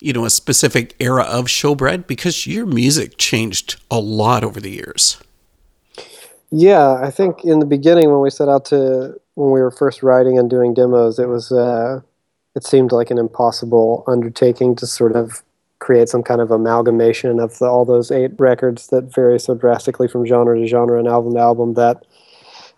you 0.00 0.12
know, 0.12 0.24
a 0.24 0.30
specific 0.30 0.96
era 0.98 1.22
of 1.22 1.46
Showbread? 1.46 2.06
Because 2.06 2.46
your 2.46 2.66
music 2.66 3.18
changed 3.18 3.80
a 3.90 4.00
lot 4.00 4.42
over 4.42 4.60
the 4.60 4.70
years. 4.70 5.22
Yeah, 6.50 6.94
I 6.94 7.10
think 7.12 7.44
in 7.44 7.60
the 7.60 7.66
beginning 7.66 8.10
when 8.10 8.20
we 8.20 8.30
set 8.30 8.48
out 8.48 8.64
to 8.66 9.20
when 9.34 9.52
we 9.52 9.60
were 9.60 9.70
first 9.70 10.02
writing 10.02 10.38
and 10.38 10.50
doing 10.50 10.74
demos, 10.74 11.20
it 11.20 11.28
was 11.28 11.52
uh, 11.52 12.00
it 12.56 12.64
seemed 12.64 12.90
like 12.90 13.12
an 13.12 13.18
impossible 13.18 14.02
undertaking 14.08 14.74
to 14.76 14.86
sort 14.86 15.14
of 15.14 15.42
create 15.80 16.08
some 16.08 16.22
kind 16.22 16.40
of 16.40 16.50
amalgamation 16.50 17.40
of 17.40 17.58
the, 17.58 17.64
all 17.64 17.84
those 17.84 18.10
eight 18.10 18.32
records 18.38 18.88
that 18.88 19.12
vary 19.12 19.40
so 19.40 19.54
drastically 19.54 20.06
from 20.06 20.24
genre 20.24 20.56
to 20.58 20.66
genre 20.66 20.98
and 20.98 21.08
album 21.08 21.34
to 21.34 21.40
album 21.40 21.74
that 21.74 22.04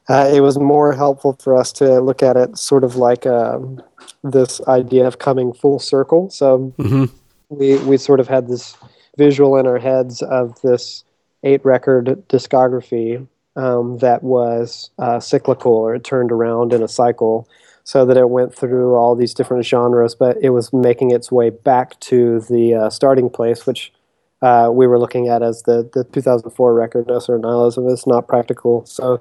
uh, 0.09 0.31
it 0.33 0.41
was 0.41 0.59
more 0.59 0.93
helpful 0.93 1.37
for 1.41 1.57
us 1.57 1.73
to 1.73 2.01
look 2.01 2.23
at 2.23 2.37
it 2.37 2.57
sort 2.59 2.85
of 2.85 2.97
like 2.97 3.27
um, 3.27 3.81
this 4.25 4.61
idea 4.67 5.07
of 5.07 5.19
coming 5.19 5.53
full 5.53 5.79
circle. 5.79 6.29
So 6.31 6.73
mm-hmm. 6.79 7.05
we 7.49 7.77
we 7.85 7.97
sort 7.97 8.21
of 8.21 8.29
had 8.29 8.49
this 8.49 8.77
visual 9.17 9.57
in 9.57 9.67
our 9.67 9.79
heads 9.79 10.23
of 10.23 10.61
this 10.63 11.05
eight 11.45 11.65
record 11.65 12.07
discography 12.29 13.27
um, 13.57 13.99
that 13.99 14.23
was 14.23 14.91
uh, 14.99 15.21
cyclical 15.21 15.73
or 15.73 15.95
it 15.95 16.05
turned 16.05 16.33
around 16.33 16.73
in 16.73 16.83
a 16.83 16.89
cycle 16.89 17.49
so 17.85 18.05
that 18.05 18.17
it 18.17 18.31
went 18.31 18.55
through 18.55 18.95
all 18.95 19.15
these 19.15 19.35
different 19.35 19.65
genres, 19.65 20.15
but 20.15 20.37
it 20.41 20.51
was 20.51 20.73
making 20.73 21.11
its 21.11 21.33
way 21.33 21.51
back 21.51 21.99
to 22.01 22.41
the 22.41 22.75
uh, 22.75 22.91
starting 22.91 23.29
place, 23.29 23.67
which 23.67 23.93
uh, 24.41 24.71
we 24.73 24.87
were 24.87 24.99
looking 24.99 25.29
at 25.29 25.43
as 25.43 25.63
the, 25.63 25.89
the 25.93 26.05
2004 26.05 26.75
record, 26.75 27.07
No 27.07 27.19
Sir, 27.19 27.39
Nihilism 27.39 27.87
is 27.89 28.07
not 28.07 28.29
practical. 28.29 28.85
So, 28.87 29.21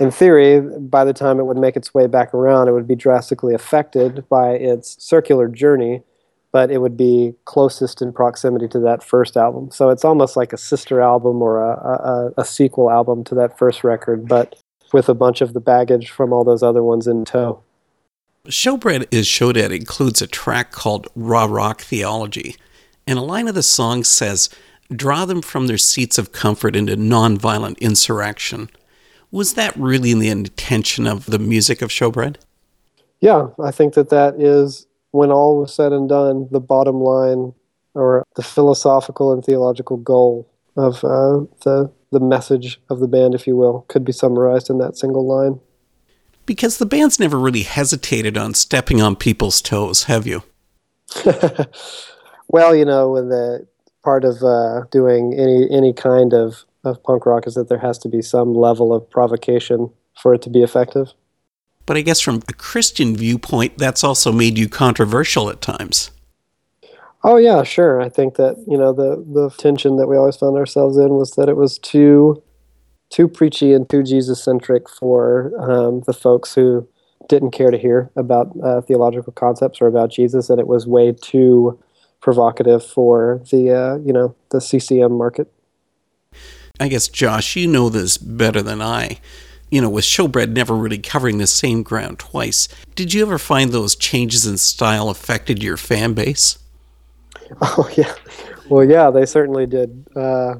in 0.00 0.10
theory, 0.10 0.60
by 0.60 1.04
the 1.04 1.12
time 1.12 1.38
it 1.38 1.44
would 1.44 1.58
make 1.58 1.76
its 1.76 1.92
way 1.92 2.06
back 2.06 2.32
around, 2.32 2.68
it 2.68 2.72
would 2.72 2.88
be 2.88 2.96
drastically 2.96 3.54
affected 3.54 4.26
by 4.28 4.52
its 4.52 4.96
circular 5.02 5.48
journey 5.48 6.02
but 6.52 6.70
it 6.70 6.78
would 6.78 6.96
be 6.96 7.34
closest 7.46 8.02
in 8.02 8.12
proximity 8.12 8.68
to 8.68 8.78
that 8.78 9.02
first 9.02 9.36
album. 9.36 9.70
So 9.72 9.88
it's 9.88 10.04
almost 10.04 10.36
like 10.36 10.52
a 10.52 10.58
sister 10.58 11.00
album 11.00 11.42
or 11.42 11.60
a, 11.60 11.72
a, 11.72 12.32
a, 12.42 12.44
sequel 12.44 12.90
album 12.90 13.24
to 13.24 13.34
that 13.36 13.58
first 13.58 13.82
record, 13.82 14.28
but 14.28 14.54
with 14.92 15.08
a 15.08 15.14
bunch 15.14 15.40
of 15.40 15.54
the 15.54 15.60
baggage 15.60 16.10
from 16.10 16.32
all 16.32 16.44
those 16.44 16.62
other 16.62 16.82
ones 16.82 17.06
in 17.06 17.24
tow. 17.24 17.62
Showbread 18.48 19.06
is 19.12 19.28
Show 19.28 19.52
Dead 19.52 19.70
includes 19.70 20.20
a 20.20 20.26
track 20.26 20.72
called 20.72 21.06
Raw 21.14 21.44
Rock 21.44 21.80
Theology, 21.82 22.56
and 23.06 23.16
a 23.16 23.22
line 23.22 23.46
of 23.46 23.54
the 23.54 23.62
song 23.62 24.02
says, 24.02 24.50
Draw 24.90 25.26
them 25.26 25.42
from 25.42 25.68
their 25.68 25.78
seats 25.78 26.18
of 26.18 26.32
comfort 26.32 26.74
into 26.74 26.96
nonviolent 26.96 27.78
insurrection. 27.78 28.68
Was 29.30 29.54
that 29.54 29.76
really 29.76 30.12
the 30.14 30.28
intention 30.28 31.06
of 31.06 31.26
the 31.26 31.38
music 31.38 31.82
of 31.82 31.90
Showbread? 31.90 32.34
Yeah, 33.20 33.50
I 33.62 33.70
think 33.70 33.94
that 33.94 34.10
that 34.10 34.34
is 34.40 34.88
when 35.12 35.30
all 35.30 35.60
was 35.60 35.72
said 35.72 35.92
and 35.92 36.08
done, 36.08 36.48
the 36.50 36.58
bottom 36.58 37.00
line 37.00 37.54
or 37.94 38.26
the 38.34 38.42
philosophical 38.42 39.32
and 39.32 39.44
theological 39.44 39.98
goal 39.98 40.48
of 40.76 41.04
uh, 41.04 41.46
the 41.62 41.92
the 42.10 42.20
message 42.20 42.80
of 42.90 42.98
the 42.98 43.08
band, 43.08 43.36
if 43.36 43.46
you 43.46 43.54
will, 43.54 43.86
could 43.86 44.04
be 44.04 44.12
summarized 44.12 44.68
in 44.68 44.78
that 44.78 44.98
single 44.98 45.26
line. 45.26 45.60
Because 46.46 46.78
the 46.78 46.86
band's 46.86 47.20
never 47.20 47.38
really 47.38 47.62
hesitated 47.62 48.36
on 48.36 48.54
stepping 48.54 49.00
on 49.00 49.16
people's 49.16 49.60
toes, 49.62 50.04
have 50.04 50.26
you? 50.26 50.42
well, 52.48 52.74
you 52.74 52.84
know, 52.84 53.10
when 53.10 53.28
the 53.28 53.66
part 54.02 54.24
of 54.24 54.42
uh, 54.42 54.82
doing 54.90 55.34
any 55.34 55.68
any 55.70 55.92
kind 55.92 56.34
of, 56.34 56.64
of 56.84 57.02
punk 57.02 57.26
rock 57.26 57.46
is 57.46 57.54
that 57.54 57.68
there 57.68 57.78
has 57.78 57.98
to 57.98 58.08
be 58.08 58.22
some 58.22 58.54
level 58.54 58.92
of 58.92 59.08
provocation 59.08 59.90
for 60.20 60.34
it 60.34 60.42
to 60.42 60.50
be 60.50 60.62
effective. 60.62 61.12
But 61.86 61.96
I 61.96 62.02
guess 62.02 62.20
from 62.20 62.42
a 62.48 62.52
Christian 62.52 63.16
viewpoint, 63.16 63.78
that's 63.78 64.04
also 64.04 64.32
made 64.32 64.56
you 64.56 64.68
controversial 64.68 65.50
at 65.50 65.60
times. 65.60 66.10
Oh 67.24 67.36
yeah, 67.36 67.62
sure. 67.62 68.00
I 68.00 68.08
think 68.08 68.34
that 68.36 68.56
you 68.66 68.76
know 68.76 68.92
the 68.92 69.24
the 69.32 69.50
tension 69.50 69.96
that 69.96 70.08
we 70.08 70.16
always 70.16 70.36
found 70.36 70.56
ourselves 70.56 70.96
in 70.96 71.10
was 71.10 71.32
that 71.32 71.48
it 71.48 71.56
was 71.56 71.78
too 71.78 72.42
too 73.12 73.28
preachy 73.28 73.72
and 73.72 73.88
too 73.88 74.02
Jesus 74.02 74.42
centric 74.42 74.88
for 74.88 75.52
um, 75.58 76.00
the 76.06 76.12
folks 76.12 76.54
who 76.54 76.88
didn't 77.28 77.52
care 77.52 77.70
to 77.70 77.78
hear 77.78 78.10
about 78.16 78.50
uh, 78.62 78.80
theological 78.80 79.32
concepts 79.32 79.80
or 79.80 79.86
about 79.86 80.10
Jesus, 80.10 80.50
and 80.50 80.58
it 80.58 80.66
was 80.66 80.86
way 80.86 81.12
too 81.12 81.78
provocative 82.20 82.84
for 82.84 83.42
the 83.50 83.70
uh, 83.70 83.96
you 83.98 84.12
know 84.12 84.34
the 84.50 84.60
CCM 84.60 85.12
market. 85.12 85.52
I 86.80 86.88
guess 86.88 87.06
Josh, 87.06 87.54
you 87.54 87.68
know 87.68 87.88
this 87.88 88.18
better 88.18 88.62
than 88.62 88.82
I 88.82 89.20
you 89.72 89.80
know, 89.80 89.88
with 89.88 90.04
Showbread 90.04 90.50
never 90.50 90.74
really 90.74 90.98
covering 90.98 91.38
the 91.38 91.46
same 91.46 91.82
ground 91.82 92.18
twice, 92.18 92.68
did 92.94 93.14
you 93.14 93.22
ever 93.22 93.38
find 93.38 93.72
those 93.72 93.96
changes 93.96 94.46
in 94.46 94.58
style 94.58 95.08
affected 95.08 95.62
your 95.62 95.78
fan 95.78 96.12
base? 96.12 96.58
Oh 97.60 97.90
yeah, 97.96 98.14
well 98.70 98.82
yeah, 98.82 99.10
they 99.10 99.26
certainly 99.26 99.66
did. 99.66 100.06
Uh, 100.16 100.56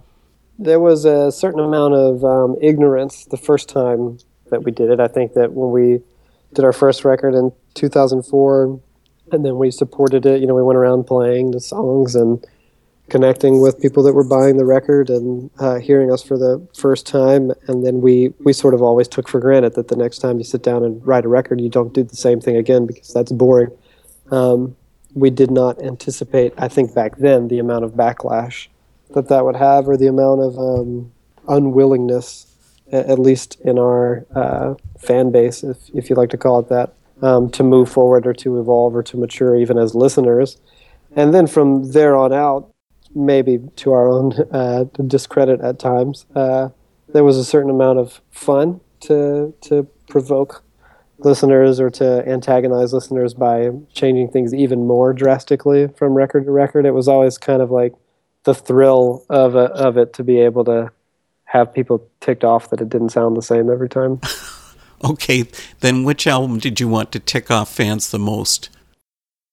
there 0.62 0.80
was 0.80 1.04
a 1.04 1.32
certain 1.32 1.60
amount 1.60 1.94
of 1.94 2.24
um, 2.24 2.56
ignorance 2.60 3.24
the 3.26 3.36
first 3.36 3.68
time 3.68 4.18
that 4.50 4.62
we 4.62 4.70
did 4.70 4.90
it. 4.90 5.00
I 5.00 5.08
think 5.08 5.34
that 5.34 5.52
when 5.52 5.70
we 5.70 6.00
did 6.54 6.64
our 6.64 6.72
first 6.72 7.04
record 7.04 7.34
in 7.34 7.52
2004, 7.74 8.80
and 9.32 9.44
then 9.44 9.56
we 9.56 9.70
supported 9.70 10.26
it, 10.26 10.40
you 10.40 10.46
know, 10.46 10.54
we 10.54 10.62
went 10.62 10.76
around 10.76 11.04
playing 11.04 11.50
the 11.50 11.60
songs 11.60 12.14
and 12.14 12.44
connecting 13.08 13.60
with 13.60 13.80
people 13.80 14.02
that 14.02 14.12
were 14.12 14.24
buying 14.24 14.56
the 14.56 14.64
record 14.64 15.10
and 15.10 15.50
uh, 15.58 15.78
hearing 15.78 16.12
us 16.12 16.22
for 16.22 16.38
the 16.38 16.66
first 16.76 17.06
time. 17.06 17.50
And 17.66 17.84
then 17.84 18.00
we, 18.00 18.32
we 18.40 18.52
sort 18.52 18.74
of 18.74 18.82
always 18.82 19.08
took 19.08 19.28
for 19.28 19.40
granted 19.40 19.74
that 19.74 19.88
the 19.88 19.96
next 19.96 20.18
time 20.18 20.38
you 20.38 20.44
sit 20.44 20.62
down 20.62 20.84
and 20.84 21.04
write 21.06 21.24
a 21.24 21.28
record, 21.28 21.60
you 21.60 21.68
don't 21.68 21.92
do 21.92 22.02
the 22.04 22.16
same 22.16 22.40
thing 22.40 22.56
again 22.56 22.86
because 22.86 23.12
that's 23.12 23.32
boring. 23.32 23.70
Um, 24.30 24.76
we 25.14 25.30
did 25.30 25.50
not 25.50 25.82
anticipate, 25.82 26.54
I 26.56 26.68
think 26.68 26.94
back 26.94 27.18
then, 27.18 27.48
the 27.48 27.58
amount 27.58 27.84
of 27.84 27.92
backlash 27.92 28.68
that 29.14 29.28
that 29.28 29.44
would 29.44 29.56
have 29.56 29.88
or 29.88 29.96
the 29.96 30.06
amount 30.06 30.40
of 30.40 30.58
um, 30.58 31.12
unwillingness, 31.48 32.46
at 32.90 33.18
least 33.18 33.60
in 33.60 33.78
our 33.78 34.26
uh, 34.34 34.74
fan 34.98 35.30
base, 35.30 35.62
if, 35.62 35.76
if 35.94 36.10
you 36.10 36.16
like 36.16 36.30
to 36.30 36.36
call 36.36 36.58
it 36.58 36.68
that, 36.68 36.94
um, 37.22 37.50
to 37.50 37.62
move 37.62 37.90
forward 37.90 38.26
or 38.26 38.32
to 38.34 38.60
evolve 38.60 38.94
or 38.94 39.02
to 39.02 39.16
mature 39.16 39.56
even 39.56 39.78
as 39.78 39.94
listeners. 39.94 40.58
And 41.14 41.34
then 41.34 41.46
from 41.46 41.92
there 41.92 42.16
on 42.16 42.32
out, 42.32 42.70
maybe 43.14 43.58
to 43.76 43.92
our 43.92 44.08
own 44.08 44.32
uh, 44.52 44.84
discredit 45.06 45.60
at 45.60 45.78
times, 45.78 46.26
uh, 46.34 46.70
there 47.12 47.24
was 47.24 47.36
a 47.36 47.44
certain 47.44 47.70
amount 47.70 47.98
of 47.98 48.20
fun 48.30 48.80
to 49.00 49.52
to 49.60 49.86
provoke 50.08 50.62
listeners 51.18 51.78
or 51.78 51.90
to 51.90 52.26
antagonize 52.28 52.92
listeners 52.92 53.34
by 53.34 53.70
changing 53.92 54.28
things 54.30 54.54
even 54.54 54.86
more 54.86 55.12
drastically 55.12 55.88
from 55.88 56.14
record 56.14 56.44
to 56.44 56.50
record. 56.50 56.86
It 56.86 56.92
was 56.92 57.08
always 57.08 57.38
kind 57.38 57.62
of 57.62 57.70
like 57.70 57.94
the 58.44 58.54
thrill 58.54 59.24
of 59.28 59.54
a, 59.54 59.64
of 59.72 59.96
it 59.96 60.12
to 60.14 60.24
be 60.24 60.40
able 60.40 60.64
to 60.64 60.90
have 61.44 61.72
people 61.72 62.08
ticked 62.20 62.44
off 62.44 62.70
that 62.70 62.80
it 62.80 62.88
didn't 62.88 63.10
sound 63.10 63.36
the 63.36 63.42
same 63.42 63.70
every 63.70 63.88
time. 63.88 64.20
okay, 65.04 65.44
then 65.80 66.04
which 66.04 66.26
album 66.26 66.58
did 66.58 66.80
you 66.80 66.88
want 66.88 67.12
to 67.12 67.20
tick 67.20 67.50
off 67.50 67.72
fans 67.72 68.10
the 68.10 68.18
most? 68.18 68.70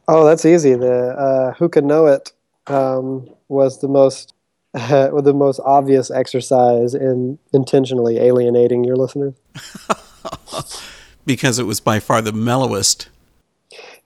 Oh, 0.07 0.25
that's 0.25 0.45
easy. 0.45 0.73
The 0.73 1.09
uh, 1.09 1.53
Who 1.55 1.69
Can 1.69 1.87
Know 1.87 2.07
It 2.07 2.31
um, 2.67 3.29
was 3.47 3.81
the 3.81 3.87
most 3.87 4.33
uh, 4.73 5.21
the 5.21 5.33
most 5.33 5.59
obvious 5.65 6.09
exercise 6.09 6.93
in 6.93 7.37
intentionally 7.53 8.17
alienating 8.17 8.83
your 8.83 8.95
listeners. 8.95 9.33
because 11.25 11.59
it 11.59 11.63
was 11.63 11.79
by 11.79 11.99
far 11.99 12.21
the 12.21 12.31
mellowest. 12.31 13.09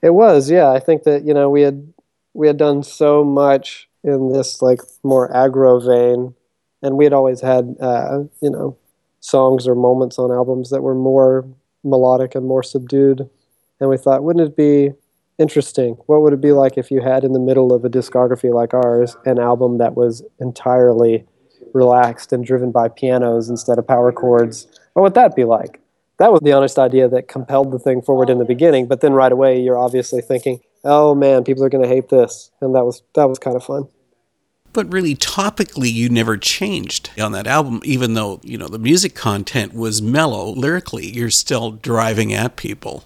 It 0.01 0.13
was, 0.13 0.51
yeah. 0.51 0.69
I 0.71 0.79
think 0.79 1.03
that 1.03 1.23
you 1.23 1.33
know 1.33 1.49
we 1.49 1.61
had 1.61 1.93
we 2.33 2.47
had 2.47 2.57
done 2.57 2.83
so 2.83 3.23
much 3.23 3.87
in 4.03 4.31
this 4.31 4.62
like 4.62 4.81
more 5.03 5.29
aggro 5.31 5.83
vein, 5.86 6.36
and 6.81 6.98
we 6.98 7.05
had 7.05 7.13
always 7.13 7.41
had 7.41 7.75
uh, 7.79 8.19
you 8.41 8.50
know 8.50 8.77
songs 9.19 9.67
or 9.67 9.75
moments 9.75 10.19
on 10.19 10.31
albums 10.31 10.69
that 10.69 10.81
were 10.81 10.95
more 10.95 11.48
melodic 11.83 12.36
and 12.36 12.45
more 12.45 12.63
subdued, 12.63 13.29
and 13.79 13.89
we 13.89 13.98
thought, 13.98 14.24
wouldn't 14.24 14.48
it 14.48 14.55
be 14.55 14.93
interesting. 15.38 15.95
What 16.05 16.22
would 16.22 16.33
it 16.33 16.41
be 16.41 16.51
like 16.51 16.77
if 16.77 16.91
you 16.91 17.01
had 17.01 17.24
in 17.24 17.33
the 17.33 17.39
middle 17.39 17.74
of 17.74 17.83
a 17.86 17.89
discography 17.89 18.53
like 18.53 18.74
ours 18.74 19.15
an 19.25 19.39
album 19.39 19.77
that 19.79 19.95
was 19.95 20.24
entirely 20.39 21.25
relaxed 21.74 22.31
and 22.31 22.45
driven 22.45 22.72
by 22.72 22.88
pianos 22.88 23.50
instead 23.50 23.79
of 23.79 23.88
power 23.88 24.12
chords? 24.12 24.67
What 24.93 25.03
would 25.03 25.15
that 25.15 25.36
be 25.36 25.43
like? 25.43 25.79
That 26.19 26.31
was 26.31 26.41
the 26.41 26.53
honest 26.53 26.77
idea 26.77 27.07
that 27.10 27.27
compelled 27.27 27.72
the 27.72 27.79
thing 27.79 28.01
forward 28.01 28.29
in 28.29 28.38
the 28.38 28.45
beginning, 28.45 28.88
but 28.88 29.01
then 29.01 29.13
right 29.13 29.31
away 29.31 29.60
you're 29.60 29.77
obviously 29.77 30.22
thinking, 30.22 30.62
"Oh 30.83 31.15
man, 31.15 31.43
people 31.43 31.63
are 31.63 31.69
going 31.69 31.83
to 31.83 31.89
hate 31.89 32.09
this." 32.09 32.51
And 32.61 32.75
that 32.75 32.85
was 32.85 33.03
that 33.15 33.29
was 33.29 33.39
kind 33.39 33.55
of 33.55 33.63
fun. 33.63 33.87
But 34.73 34.91
really 34.91 35.15
topically 35.15 35.91
you 35.91 36.09
never 36.09 36.35
changed 36.35 37.11
on 37.19 37.31
that 37.33 37.45
album 37.45 37.79
even 37.83 38.15
though, 38.15 38.39
you 38.43 38.57
know, 38.57 38.67
the 38.67 38.79
music 38.79 39.13
content 39.13 39.73
was 39.73 40.01
mellow 40.01 40.49
lyrically, 40.49 41.05
you're 41.05 41.29
still 41.29 41.71
driving 41.71 42.33
at 42.33 42.55
people. 42.55 43.03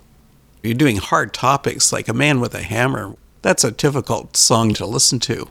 You're 0.63 0.75
doing 0.75 0.97
hard 0.97 1.33
topics 1.33 1.91
like 1.91 2.07
A 2.07 2.13
Man 2.13 2.39
with 2.39 2.55
a 2.55 2.63
Hammer. 2.63 3.15
That's 3.41 3.65
a 3.65 3.71
difficult 3.71 4.37
song 4.37 4.73
to 4.75 4.85
listen 4.85 5.19
to. 5.19 5.49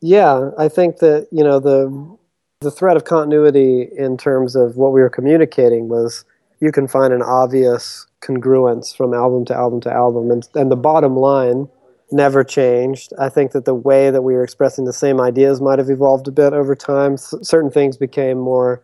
Yeah, 0.00 0.50
I 0.58 0.68
think 0.68 0.98
that, 0.98 1.28
you 1.30 1.44
know, 1.44 1.60
the 1.60 2.18
the 2.62 2.70
threat 2.70 2.96
of 2.96 3.04
continuity 3.04 3.88
in 3.96 4.18
terms 4.18 4.54
of 4.54 4.76
what 4.76 4.92
we 4.92 5.00
were 5.00 5.08
communicating 5.08 5.88
was 5.88 6.26
you 6.60 6.72
can 6.72 6.86
find 6.86 7.12
an 7.12 7.22
obvious 7.22 8.06
congruence 8.20 8.94
from 8.94 9.14
album 9.14 9.44
to 9.46 9.54
album 9.54 9.80
to 9.80 9.92
album 9.92 10.30
and, 10.30 10.46
and 10.54 10.70
the 10.70 10.76
bottom 10.76 11.16
line 11.16 11.68
never 12.12 12.44
changed. 12.44 13.12
I 13.18 13.28
think 13.28 13.52
that 13.52 13.64
the 13.64 13.74
way 13.74 14.10
that 14.10 14.22
we 14.22 14.34
were 14.34 14.44
expressing 14.44 14.84
the 14.84 14.92
same 14.92 15.20
ideas 15.20 15.60
might 15.60 15.78
have 15.78 15.90
evolved 15.90 16.28
a 16.28 16.32
bit 16.32 16.52
over 16.52 16.74
time. 16.74 17.14
S- 17.14 17.34
certain 17.42 17.70
things 17.70 17.96
became 17.96 18.38
more 18.38 18.82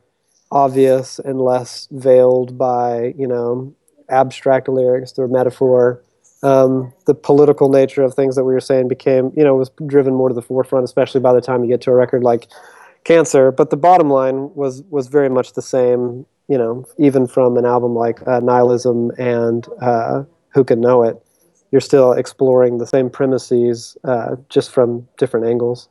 obvious 0.51 1.19
and 1.19 1.41
less 1.41 1.89
veiled 1.91 2.57
by, 2.57 3.15
you 3.19 3.27
know, 3.27 3.75
abstract 4.09 4.69
lyrics 4.69 5.13
through 5.13 5.29
metaphor. 5.29 6.03
Um, 6.43 6.93
the 7.07 7.15
political 7.15 7.69
nature 7.69 8.03
of 8.03 8.15
things 8.15 8.37
that 8.37 8.45
we 8.45 8.53
were 8.53 8.61
saying 8.61 8.89
became, 8.89 9.33
you 9.37 9.43
know, 9.43 9.57
was 9.57 9.71
driven 9.87 10.15
more 10.15 10.29
to 10.29 10.35
the 10.35 10.43
forefront, 10.43 10.85
especially 10.85 11.21
by 11.21 11.33
the 11.33 11.41
time 11.41 11.65
you 11.65 11.69
get 11.69 11.81
to 11.83 11.91
a 11.91 11.95
record 11.95 12.23
like 12.23 12.47
Cancer. 13.07 13.53
But 13.53 13.71
the 13.71 13.77
bottom 13.77 14.11
line 14.11 14.53
was 14.55 14.83
was 14.91 15.07
very 15.07 15.31
much 15.31 15.53
the 15.53 15.63
same, 15.63 16.27
you 16.49 16.59
know, 16.59 16.85
even 16.99 17.27
from 17.27 17.57
an 17.57 17.65
album 17.65 17.95
like 17.95 18.27
uh, 18.27 18.41
Nihilism 18.41 19.13
and 19.17 19.67
uh, 19.81 20.25
Who 20.51 20.65
Can 20.65 20.81
Know 20.81 21.05
It. 21.05 21.23
You're 21.71 21.81
still 21.81 22.13
exploring 22.13 22.79
the 22.79 22.87
same 22.87 23.09
premises, 23.09 23.97
uh, 24.05 24.37
just 24.49 24.71
from 24.71 25.07
different 25.19 25.47
angles. 25.47 25.89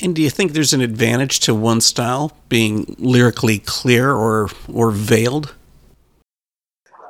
And 0.00 0.14
do 0.14 0.22
you 0.22 0.30
think 0.30 0.52
there's 0.52 0.72
an 0.72 0.80
advantage 0.80 1.40
to 1.40 1.54
one 1.54 1.80
style 1.80 2.32
being 2.48 2.94
lyrically 2.98 3.58
clear 3.58 4.12
or 4.12 4.48
or 4.72 4.92
veiled? 4.92 5.54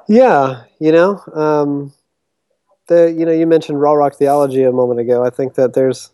Yeah, 0.08 0.64
you 0.80 0.90
know, 0.90 1.22
um, 1.34 1.92
the 2.86 3.12
you 3.12 3.26
know 3.26 3.32
you 3.32 3.46
mentioned 3.46 3.78
raw 3.78 3.92
rock 3.92 4.14
theology 4.14 4.62
a 4.62 4.72
moment 4.72 5.00
ago. 5.00 5.22
I 5.22 5.28
think 5.28 5.54
that 5.54 5.74
there's 5.74 6.10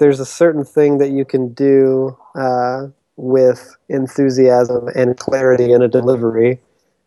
there's 0.00 0.18
a 0.18 0.26
certain 0.26 0.64
thing 0.64 0.98
that 0.98 1.10
you 1.10 1.24
can 1.24 1.52
do 1.52 2.16
uh, 2.34 2.88
with 3.16 3.76
enthusiasm 3.88 4.88
and 4.96 5.16
clarity 5.16 5.72
in 5.72 5.82
a 5.82 5.88
delivery 5.88 6.58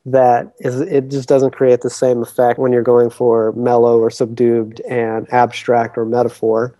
that 0.05 0.53
is 0.59 0.79
it 0.81 1.09
just 1.09 1.27
doesn't 1.27 1.51
create 1.51 1.81
the 1.81 1.89
same 1.89 2.21
effect 2.21 2.59
when 2.59 2.71
you're 2.71 2.83
going 2.83 3.09
for 3.09 3.51
mellow 3.53 3.99
or 3.99 4.09
subdued 4.09 4.81
and 4.81 5.31
abstract 5.33 5.97
or 5.97 6.05
metaphor 6.05 6.75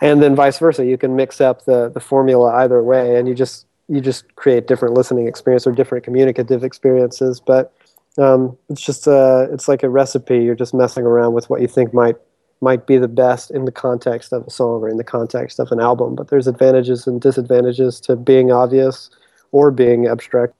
and 0.00 0.22
then 0.22 0.34
vice 0.34 0.58
versa 0.58 0.84
you 0.84 0.96
can 0.96 1.14
mix 1.14 1.42
up 1.42 1.66
the 1.66 1.90
the 1.90 2.00
formula 2.00 2.54
either 2.56 2.82
way 2.82 3.16
and 3.16 3.28
you 3.28 3.34
just 3.34 3.66
you 3.88 4.00
just 4.00 4.34
create 4.36 4.66
different 4.66 4.94
listening 4.94 5.28
experience 5.28 5.66
or 5.66 5.72
different 5.72 6.02
communicative 6.02 6.64
experiences 6.64 7.38
but 7.38 7.74
um, 8.18 8.56
it's 8.68 8.80
just 8.80 9.06
a, 9.06 9.48
it's 9.52 9.68
like 9.68 9.82
a 9.82 9.88
recipe. 9.88 10.38
You're 10.38 10.54
just 10.54 10.74
messing 10.74 11.04
around 11.04 11.32
with 11.32 11.50
what 11.50 11.60
you 11.60 11.68
think 11.68 11.92
might 11.92 12.16
might 12.64 12.86
be 12.86 12.96
the 12.96 13.06
best 13.06 13.52
in 13.52 13.64
the 13.64 13.72
context 13.72 14.32
of 14.32 14.46
a 14.46 14.50
song 14.50 14.82
or 14.82 14.88
in 14.88 14.96
the 14.96 15.04
context 15.04 15.60
of 15.60 15.70
an 15.70 15.78
album. 15.78 16.16
But 16.16 16.28
there's 16.28 16.48
advantages 16.48 17.06
and 17.06 17.20
disadvantages 17.20 18.00
to 18.00 18.16
being 18.16 18.50
obvious 18.50 19.10
or 19.52 19.70
being 19.70 20.08
abstract. 20.08 20.54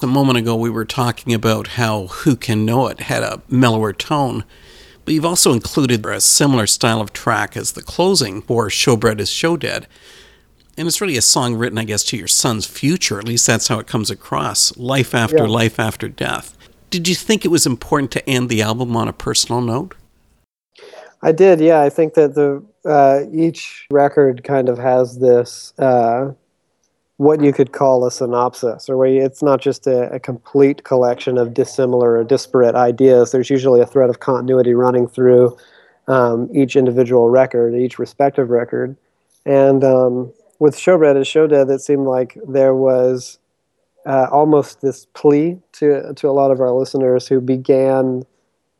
A 0.00 0.06
moment 0.06 0.38
ago, 0.38 0.56
we 0.56 0.70
were 0.70 0.86
talking 0.86 1.34
about 1.34 1.68
how 1.68 2.06
Who 2.06 2.34
Can 2.34 2.64
Know 2.64 2.86
It 2.88 3.00
had 3.00 3.22
a 3.22 3.42
mellower 3.48 3.92
tone, 3.92 4.44
but 5.04 5.12
you've 5.12 5.26
also 5.26 5.52
included 5.52 6.06
a 6.06 6.20
similar 6.20 6.66
style 6.66 7.00
of 7.00 7.12
track 7.12 7.56
as 7.56 7.72
the 7.72 7.82
closing 7.82 8.40
for 8.40 8.68
Showbread 8.68 9.20
is 9.20 9.30
Show 9.30 9.56
Dead 9.56 9.86
and 10.76 10.88
it's 10.88 11.00
really 11.00 11.16
a 11.16 11.22
song 11.22 11.54
written, 11.54 11.78
I 11.78 11.84
guess, 11.84 12.02
to 12.04 12.16
your 12.16 12.28
son's 12.28 12.66
future. 12.66 13.18
At 13.18 13.26
least 13.26 13.46
that's 13.46 13.68
how 13.68 13.78
it 13.78 13.86
comes 13.86 14.10
across 14.10 14.76
life 14.76 15.14
after 15.14 15.38
yeah. 15.38 15.44
life 15.44 15.78
after 15.78 16.08
death. 16.08 16.56
Did 16.90 17.08
you 17.08 17.14
think 17.14 17.44
it 17.44 17.48
was 17.48 17.66
important 17.66 18.10
to 18.12 18.28
end 18.28 18.48
the 18.48 18.62
album 18.62 18.96
on 18.96 19.08
a 19.08 19.12
personal 19.12 19.60
note? 19.60 19.94
I 21.24 21.32
did, 21.32 21.58
yeah. 21.58 21.80
I 21.80 21.88
think 21.88 22.12
that 22.14 22.34
the 22.34 22.62
uh, 22.84 23.20
each 23.32 23.86
record 23.90 24.44
kind 24.44 24.68
of 24.68 24.76
has 24.76 25.18
this 25.20 25.72
uh, 25.78 26.32
what 27.16 27.42
you 27.42 27.50
could 27.50 27.72
call 27.72 28.04
a 28.04 28.10
synopsis, 28.10 28.90
or 28.90 28.98
where 28.98 29.08
it's 29.08 29.42
not 29.42 29.62
just 29.62 29.86
a, 29.86 30.12
a, 30.12 30.20
complete 30.20 30.84
collection 30.84 31.38
of 31.38 31.54
dissimilar 31.54 32.18
or 32.18 32.24
disparate 32.24 32.74
ideas. 32.74 33.32
There's 33.32 33.48
usually 33.48 33.80
a 33.80 33.86
thread 33.86 34.10
of 34.10 34.20
continuity 34.20 34.74
running 34.74 35.08
through 35.08 35.56
um, 36.08 36.50
each 36.52 36.76
individual 36.76 37.30
record, 37.30 37.74
each 37.74 37.98
respective 37.98 38.50
record, 38.50 38.94
and 39.46 39.82
um, 39.82 40.30
with 40.58 40.76
Showbread 40.76 41.16
and 41.16 41.26
Show 41.26 41.46
Dead, 41.46 41.70
it 41.70 41.80
seemed 41.80 42.06
like 42.06 42.36
there 42.46 42.74
was 42.74 43.38
uh, 44.04 44.26
almost 44.30 44.82
this 44.82 45.06
plea 45.14 45.58
to 45.72 46.12
to 46.12 46.28
a 46.28 46.32
lot 46.32 46.50
of 46.50 46.60
our 46.60 46.72
listeners 46.72 47.26
who 47.28 47.40
began 47.40 48.24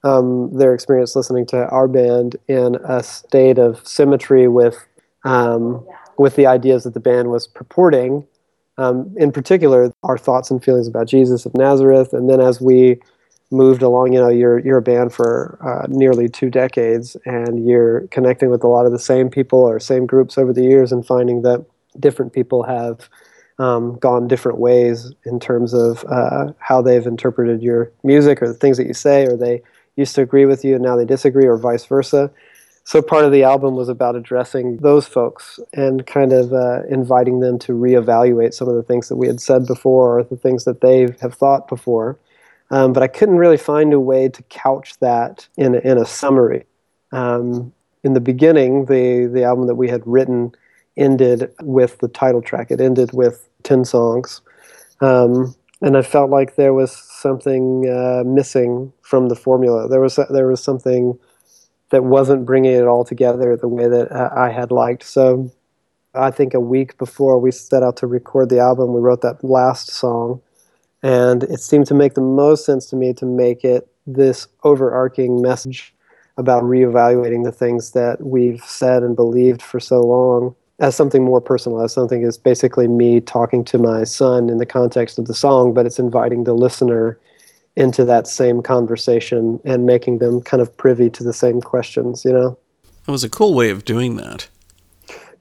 um, 0.04 0.56
their 0.56 0.74
experience 0.74 1.16
listening 1.16 1.46
to 1.46 1.66
our 1.68 1.88
band 1.88 2.36
in 2.46 2.76
a 2.84 3.02
state 3.02 3.58
of 3.58 3.86
symmetry 3.86 4.46
with 4.46 4.86
um, 5.24 5.84
with 6.18 6.36
the 6.36 6.46
ideas 6.46 6.84
that 6.84 6.94
the 6.94 7.00
band 7.00 7.30
was 7.30 7.46
purporting. 7.46 8.26
Um, 8.76 9.12
in 9.16 9.32
particular, 9.32 9.92
our 10.02 10.18
thoughts 10.18 10.50
and 10.50 10.62
feelings 10.62 10.86
about 10.86 11.08
Jesus 11.08 11.46
of 11.46 11.54
Nazareth, 11.54 12.12
and 12.12 12.28
then 12.28 12.40
as 12.40 12.60
we 12.60 13.00
moved 13.50 13.82
along, 13.82 14.12
you 14.12 14.20
know, 14.20 14.28
you're 14.28 14.58
you're 14.58 14.78
a 14.78 14.82
band 14.82 15.12
for 15.12 15.58
uh, 15.62 15.86
nearly 15.88 16.28
two 16.28 16.50
decades, 16.50 17.16
and 17.24 17.66
you're 17.66 18.06
connecting 18.08 18.50
with 18.50 18.62
a 18.62 18.68
lot 18.68 18.84
of 18.84 18.92
the 18.92 18.98
same 18.98 19.30
people 19.30 19.60
or 19.60 19.80
same 19.80 20.06
groups 20.06 20.36
over 20.36 20.52
the 20.52 20.62
years, 20.62 20.92
and 20.92 21.06
finding 21.06 21.42
that 21.42 21.64
different 21.98 22.32
people 22.32 22.64
have 22.64 23.08
um, 23.58 23.96
gone 23.98 24.28
different 24.28 24.58
ways 24.58 25.12
in 25.24 25.38
terms 25.38 25.72
of 25.72 26.04
uh, 26.10 26.52
how 26.58 26.82
they've 26.82 27.06
interpreted 27.06 27.62
your 27.62 27.90
music 28.02 28.42
or 28.42 28.48
the 28.48 28.54
things 28.54 28.76
that 28.76 28.86
you 28.86 28.94
say, 28.94 29.26
or 29.26 29.36
they 29.36 29.62
used 29.96 30.14
to 30.16 30.22
agree 30.22 30.46
with 30.46 30.64
you 30.64 30.74
and 30.74 30.82
now 30.82 30.96
they 30.96 31.04
disagree, 31.04 31.46
or 31.46 31.56
vice 31.56 31.84
versa. 31.84 32.30
So 32.86 33.00
part 33.00 33.24
of 33.24 33.32
the 33.32 33.44
album 33.44 33.76
was 33.76 33.88
about 33.88 34.14
addressing 34.14 34.76
those 34.78 35.06
folks 35.06 35.58
and 35.72 36.06
kind 36.06 36.34
of 36.34 36.52
uh, 36.52 36.82
inviting 36.90 37.40
them 37.40 37.58
to 37.60 37.72
reevaluate 37.72 38.52
some 38.52 38.68
of 38.68 38.74
the 38.74 38.82
things 38.82 39.08
that 39.08 39.16
we 39.16 39.26
had 39.26 39.40
said 39.40 39.66
before 39.66 40.18
or 40.18 40.22
the 40.22 40.36
things 40.36 40.64
that 40.64 40.82
they 40.82 41.08
have 41.22 41.34
thought 41.34 41.66
before. 41.66 42.18
Um, 42.70 42.92
but 42.92 43.02
I 43.02 43.08
couldn't 43.08 43.36
really 43.36 43.56
find 43.56 43.94
a 43.94 44.00
way 44.00 44.28
to 44.28 44.42
couch 44.44 44.98
that 45.00 45.48
in, 45.56 45.74
in 45.76 45.96
a 45.96 46.04
summary. 46.04 46.66
Um, 47.10 47.72
in 48.02 48.12
the 48.12 48.20
beginning, 48.20 48.84
the, 48.84 49.30
the 49.32 49.44
album 49.44 49.66
that 49.66 49.76
we 49.76 49.88
had 49.88 50.06
written 50.06 50.52
ended 50.96 51.50
with 51.62 51.98
the 51.98 52.08
title 52.08 52.42
track. 52.42 52.70
It 52.70 52.80
ended 52.80 53.12
with 53.14 53.48
10 53.62 53.86
songs. 53.86 54.42
Um, 55.00 55.54
and 55.80 55.96
I 55.96 56.02
felt 56.02 56.30
like 56.30 56.56
there 56.56 56.74
was 56.74 56.96
something 57.24 57.88
uh, 57.88 58.22
missing 58.24 58.92
from 59.00 59.28
the 59.30 59.34
formula. 59.46 59.88
There 59.88 60.00
was, 60.00 60.18
there 60.30 60.46
was 60.46 60.62
something 60.62 61.18
that 61.90 62.04
wasn't 62.04 62.44
bringing 62.44 62.74
it 62.74 62.86
all 62.86 63.04
together 63.04 63.56
the 63.56 63.68
way 63.78 63.88
that 63.88 64.12
uh, 64.12 64.30
I 64.36 64.50
had 64.50 64.70
liked. 64.70 65.04
So 65.04 65.50
I 66.14 66.30
think 66.30 66.52
a 66.52 66.60
week 66.60 66.98
before 66.98 67.38
we 67.38 67.50
set 67.50 67.82
out 67.82 67.96
to 67.98 68.06
record 68.06 68.50
the 68.50 68.60
album, 68.60 68.92
we 68.92 69.00
wrote 69.00 69.22
that 69.22 69.42
last 69.42 69.90
song. 69.90 70.42
And 71.02 71.44
it 71.44 71.60
seemed 71.60 71.86
to 71.86 71.94
make 71.94 72.14
the 72.14 72.28
most 72.42 72.66
sense 72.66 72.86
to 72.90 72.96
me 72.96 73.14
to 73.14 73.26
make 73.26 73.64
it 73.64 73.88
this 74.06 74.46
overarching 74.62 75.40
message 75.40 75.94
about 76.36 76.62
reevaluating 76.64 77.44
the 77.44 77.52
things 77.62 77.92
that 77.92 78.20
we've 78.20 78.64
said 78.64 79.02
and 79.02 79.16
believed 79.16 79.62
for 79.62 79.80
so 79.80 80.00
long 80.00 80.54
as 80.80 80.96
something 80.96 81.24
more 81.24 81.40
personal, 81.40 81.80
as 81.82 81.92
something 81.92 82.22
is 82.22 82.36
basically 82.36 82.88
me 82.88 83.20
talking 83.20 83.64
to 83.64 83.78
my 83.78 84.04
son 84.04 84.48
in 84.48 84.58
the 84.58 84.66
context 84.66 85.18
of 85.18 85.26
the 85.26 85.34
song, 85.34 85.72
but 85.72 85.86
it's 85.86 85.98
inviting 85.98 86.44
the 86.44 86.54
listener 86.54 87.18
into 87.76 88.04
that 88.04 88.26
same 88.26 88.62
conversation 88.62 89.60
and 89.64 89.86
making 89.86 90.18
them 90.18 90.40
kind 90.40 90.60
of 90.60 90.76
privy 90.76 91.10
to 91.10 91.24
the 91.24 91.32
same 91.32 91.60
questions, 91.60 92.24
you 92.24 92.32
know? 92.32 92.58
That 93.06 93.12
was 93.12 93.24
a 93.24 93.30
cool 93.30 93.54
way 93.54 93.70
of 93.70 93.84
doing 93.84 94.16
that. 94.16 94.48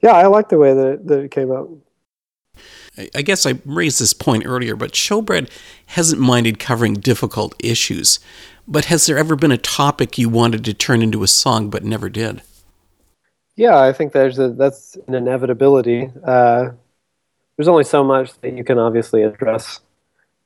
Yeah, 0.02 0.12
I 0.12 0.28
like 0.28 0.50
the 0.50 0.58
way 0.58 0.74
that 0.74 0.88
it, 0.88 1.08
that 1.08 1.19
it 1.19 1.32
came 1.32 1.52
out. 1.52 1.69
I 3.15 3.24
guess 3.24 3.48
I 3.48 3.60
raised 3.65 4.00
this 4.00 4.13
point 4.13 4.46
earlier, 4.46 4.76
but 4.76 4.91
Showbread 4.91 5.50
hasn't 5.88 6.22
minded 6.22 6.60
covering 6.60 6.96
difficult 6.96 7.56
issues. 7.58 8.19
But 8.67 8.86
has 8.86 9.08
there 9.08 9.17
ever 9.17 9.36
been 9.36 9.52
a 9.52 9.58
topic 9.58 10.17
you 10.17 10.30
wanted 10.30 10.63
to 10.65 10.74
turn 10.74 11.02
into 11.02 11.24
a 11.24 11.28
song 11.28 11.72
but 11.72 11.84
never 11.84 12.08
did? 12.08 12.43
Yeah, 13.56 13.80
I 13.80 13.94
think 13.94 14.13
there's 14.13 14.39
a, 14.39 14.50
that's 14.50 14.98
an 15.08 15.13
inevitability. 15.13 16.10
Uh, 16.26 16.72
there's 17.56 17.68
only 17.68 17.84
so 17.84 18.04
much 18.04 18.34
that 18.42 18.58
you 18.58 18.63
can 18.63 18.80
obviously 18.80 19.24
address. 19.24 19.80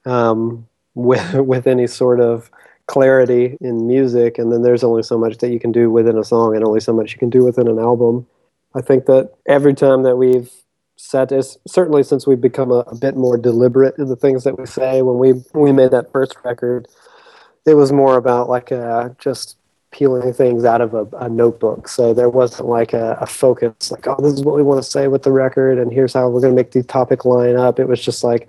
Um, 0.05 0.67
with 0.97 1.35
with 1.35 1.67
any 1.67 1.85
sort 1.85 2.19
of 2.19 2.49
clarity 2.87 3.55
in 3.61 3.85
music 3.85 4.39
and 4.39 4.51
then 4.51 4.63
there's 4.63 4.83
only 4.83 5.03
so 5.03 5.15
much 5.15 5.37
that 5.37 5.51
you 5.51 5.59
can 5.59 5.71
do 5.71 5.91
within 5.91 6.17
a 6.17 6.23
song 6.23 6.55
and 6.55 6.65
only 6.65 6.79
so 6.79 6.91
much 6.91 7.13
you 7.13 7.19
can 7.19 7.29
do 7.29 7.43
within 7.43 7.67
an 7.67 7.77
album 7.77 8.25
i 8.73 8.81
think 8.81 9.05
that 9.05 9.31
every 9.45 9.75
time 9.75 10.01
that 10.01 10.15
we've 10.15 10.49
set 10.95 11.31
is 11.31 11.59
certainly 11.67 12.01
since 12.01 12.25
we've 12.25 12.41
become 12.41 12.71
a, 12.71 12.79
a, 12.87 12.95
bit 12.95 13.15
more 13.15 13.37
deliberate 13.37 13.95
in 13.99 14.07
the 14.07 14.15
things 14.15 14.43
that 14.43 14.57
we 14.57 14.65
say 14.65 15.03
when 15.03 15.19
we 15.19 15.43
we 15.53 15.71
made 15.71 15.91
that 15.91 16.11
first 16.11 16.35
record 16.43 16.87
it 17.67 17.75
was 17.75 17.91
more 17.91 18.17
about 18.17 18.49
like 18.49 18.71
uh, 18.71 19.09
just 19.19 19.57
peeling 19.97 20.31
things 20.31 20.63
out 20.63 20.79
of 20.79 20.93
a, 20.93 21.07
a 21.17 21.27
notebook. 21.27 21.87
So 21.87 22.13
there 22.13 22.29
wasn't 22.29 22.69
like 22.69 22.93
a, 22.93 23.17
a, 23.19 23.25
focus 23.25 23.89
like 23.89 24.07
oh 24.07 24.21
this 24.21 24.33
is 24.33 24.43
what 24.43 24.55
we 24.55 24.61
want 24.61 24.81
to 24.83 24.87
say 24.87 25.07
with 25.07 25.23
the 25.23 25.31
record 25.31 25.79
and 25.79 25.91
here's 25.91 26.13
how 26.13 26.29
we're 26.29 26.41
going 26.41 26.53
to 26.53 26.55
make 26.55 26.71
the 26.71 26.83
topic 26.83 27.25
line 27.25 27.55
up. 27.55 27.79
It 27.79 27.87
was 27.87 28.03
just 28.03 28.23
like 28.23 28.47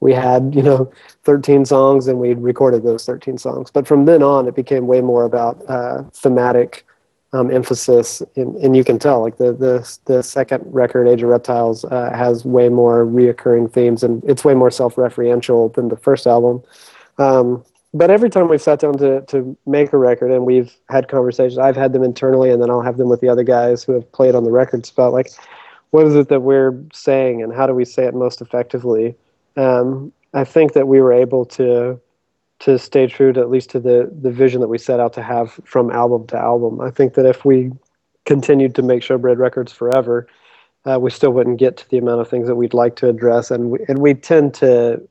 we 0.00 0.12
had 0.12 0.54
you 0.54 0.62
know 0.62 0.92
13 1.24 1.64
songs 1.64 2.06
and 2.06 2.18
we 2.18 2.34
recorded 2.34 2.82
those 2.82 3.06
13 3.06 3.38
songs. 3.38 3.70
But 3.70 3.88
from 3.88 4.04
then 4.04 4.22
on 4.22 4.46
it 4.46 4.54
became 4.54 4.86
way 4.86 5.00
more 5.00 5.24
about 5.24 5.62
uh, 5.68 6.02
thematic 6.12 6.84
um, 7.32 7.50
emphasis 7.50 8.22
in, 8.34 8.54
and 8.62 8.76
you 8.76 8.84
can 8.84 8.98
tell 8.98 9.22
like 9.22 9.38
the, 9.38 9.52
the 9.52 9.98
the 10.04 10.22
second 10.22 10.62
record 10.66 11.08
age 11.08 11.22
of 11.22 11.30
reptiles 11.30 11.86
uh, 11.86 12.10
has 12.12 12.44
way 12.44 12.68
more 12.68 13.06
reoccurring 13.06 13.72
themes 13.72 14.02
and 14.02 14.22
it's 14.24 14.44
way 14.44 14.52
more 14.52 14.70
self-referential 14.70 15.72
than 15.72 15.88
the 15.88 15.96
first 15.96 16.26
album. 16.26 16.62
Um, 17.16 17.64
but 17.92 18.10
every 18.10 18.30
time 18.30 18.48
we've 18.48 18.62
sat 18.62 18.78
down 18.78 18.96
to, 18.98 19.22
to 19.22 19.56
make 19.66 19.92
a 19.92 19.98
record 19.98 20.30
and 20.30 20.46
we've 20.46 20.74
had 20.88 21.08
conversations 21.08 21.58
i've 21.58 21.76
had 21.76 21.92
them 21.92 22.02
internally 22.02 22.50
and 22.50 22.62
then 22.62 22.70
i'll 22.70 22.82
have 22.82 22.96
them 22.96 23.08
with 23.08 23.20
the 23.20 23.28
other 23.28 23.44
guys 23.44 23.82
who 23.82 23.92
have 23.92 24.10
played 24.12 24.34
on 24.34 24.44
the 24.44 24.50
records 24.50 24.90
about 24.90 25.12
like 25.12 25.30
what 25.90 26.06
is 26.06 26.14
it 26.14 26.28
that 26.28 26.40
we're 26.40 26.80
saying 26.92 27.42
and 27.42 27.52
how 27.52 27.66
do 27.66 27.74
we 27.74 27.84
say 27.84 28.04
it 28.04 28.14
most 28.14 28.40
effectively? 28.40 29.16
Um, 29.56 30.12
I 30.34 30.44
think 30.44 30.72
that 30.74 30.88
we 30.88 31.00
were 31.00 31.12
able 31.12 31.44
to 31.46 32.00
to 32.60 32.78
stay 32.78 33.06
true 33.06 33.32
to 33.32 33.40
at 33.40 33.50
least 33.50 33.70
to 33.70 33.80
the 33.80 34.10
the 34.20 34.30
vision 34.30 34.60
that 34.60 34.68
we 34.68 34.78
set 34.78 35.00
out 35.00 35.12
to 35.14 35.22
have 35.22 35.52
from 35.64 35.90
album 35.90 36.26
to 36.28 36.36
album. 36.36 36.80
I 36.80 36.90
think 36.90 37.14
that 37.14 37.26
if 37.26 37.44
we 37.44 37.72
continued 38.26 38.74
to 38.76 38.82
make 38.82 39.02
Showbread 39.02 39.38
records 39.38 39.72
forever, 39.72 40.28
uh, 40.84 40.98
we 41.00 41.10
still 41.10 41.32
wouldn't 41.32 41.58
get 41.58 41.76
to 41.78 41.90
the 41.90 41.98
amount 41.98 42.20
of 42.20 42.28
things 42.28 42.46
that 42.46 42.54
we'd 42.54 42.74
like 42.74 42.96
to 42.96 43.08
address, 43.08 43.50
and 43.50 43.70
we, 43.70 43.80
and 43.88 43.98
we 43.98 44.14
tend 44.14 44.54
to 44.54 45.02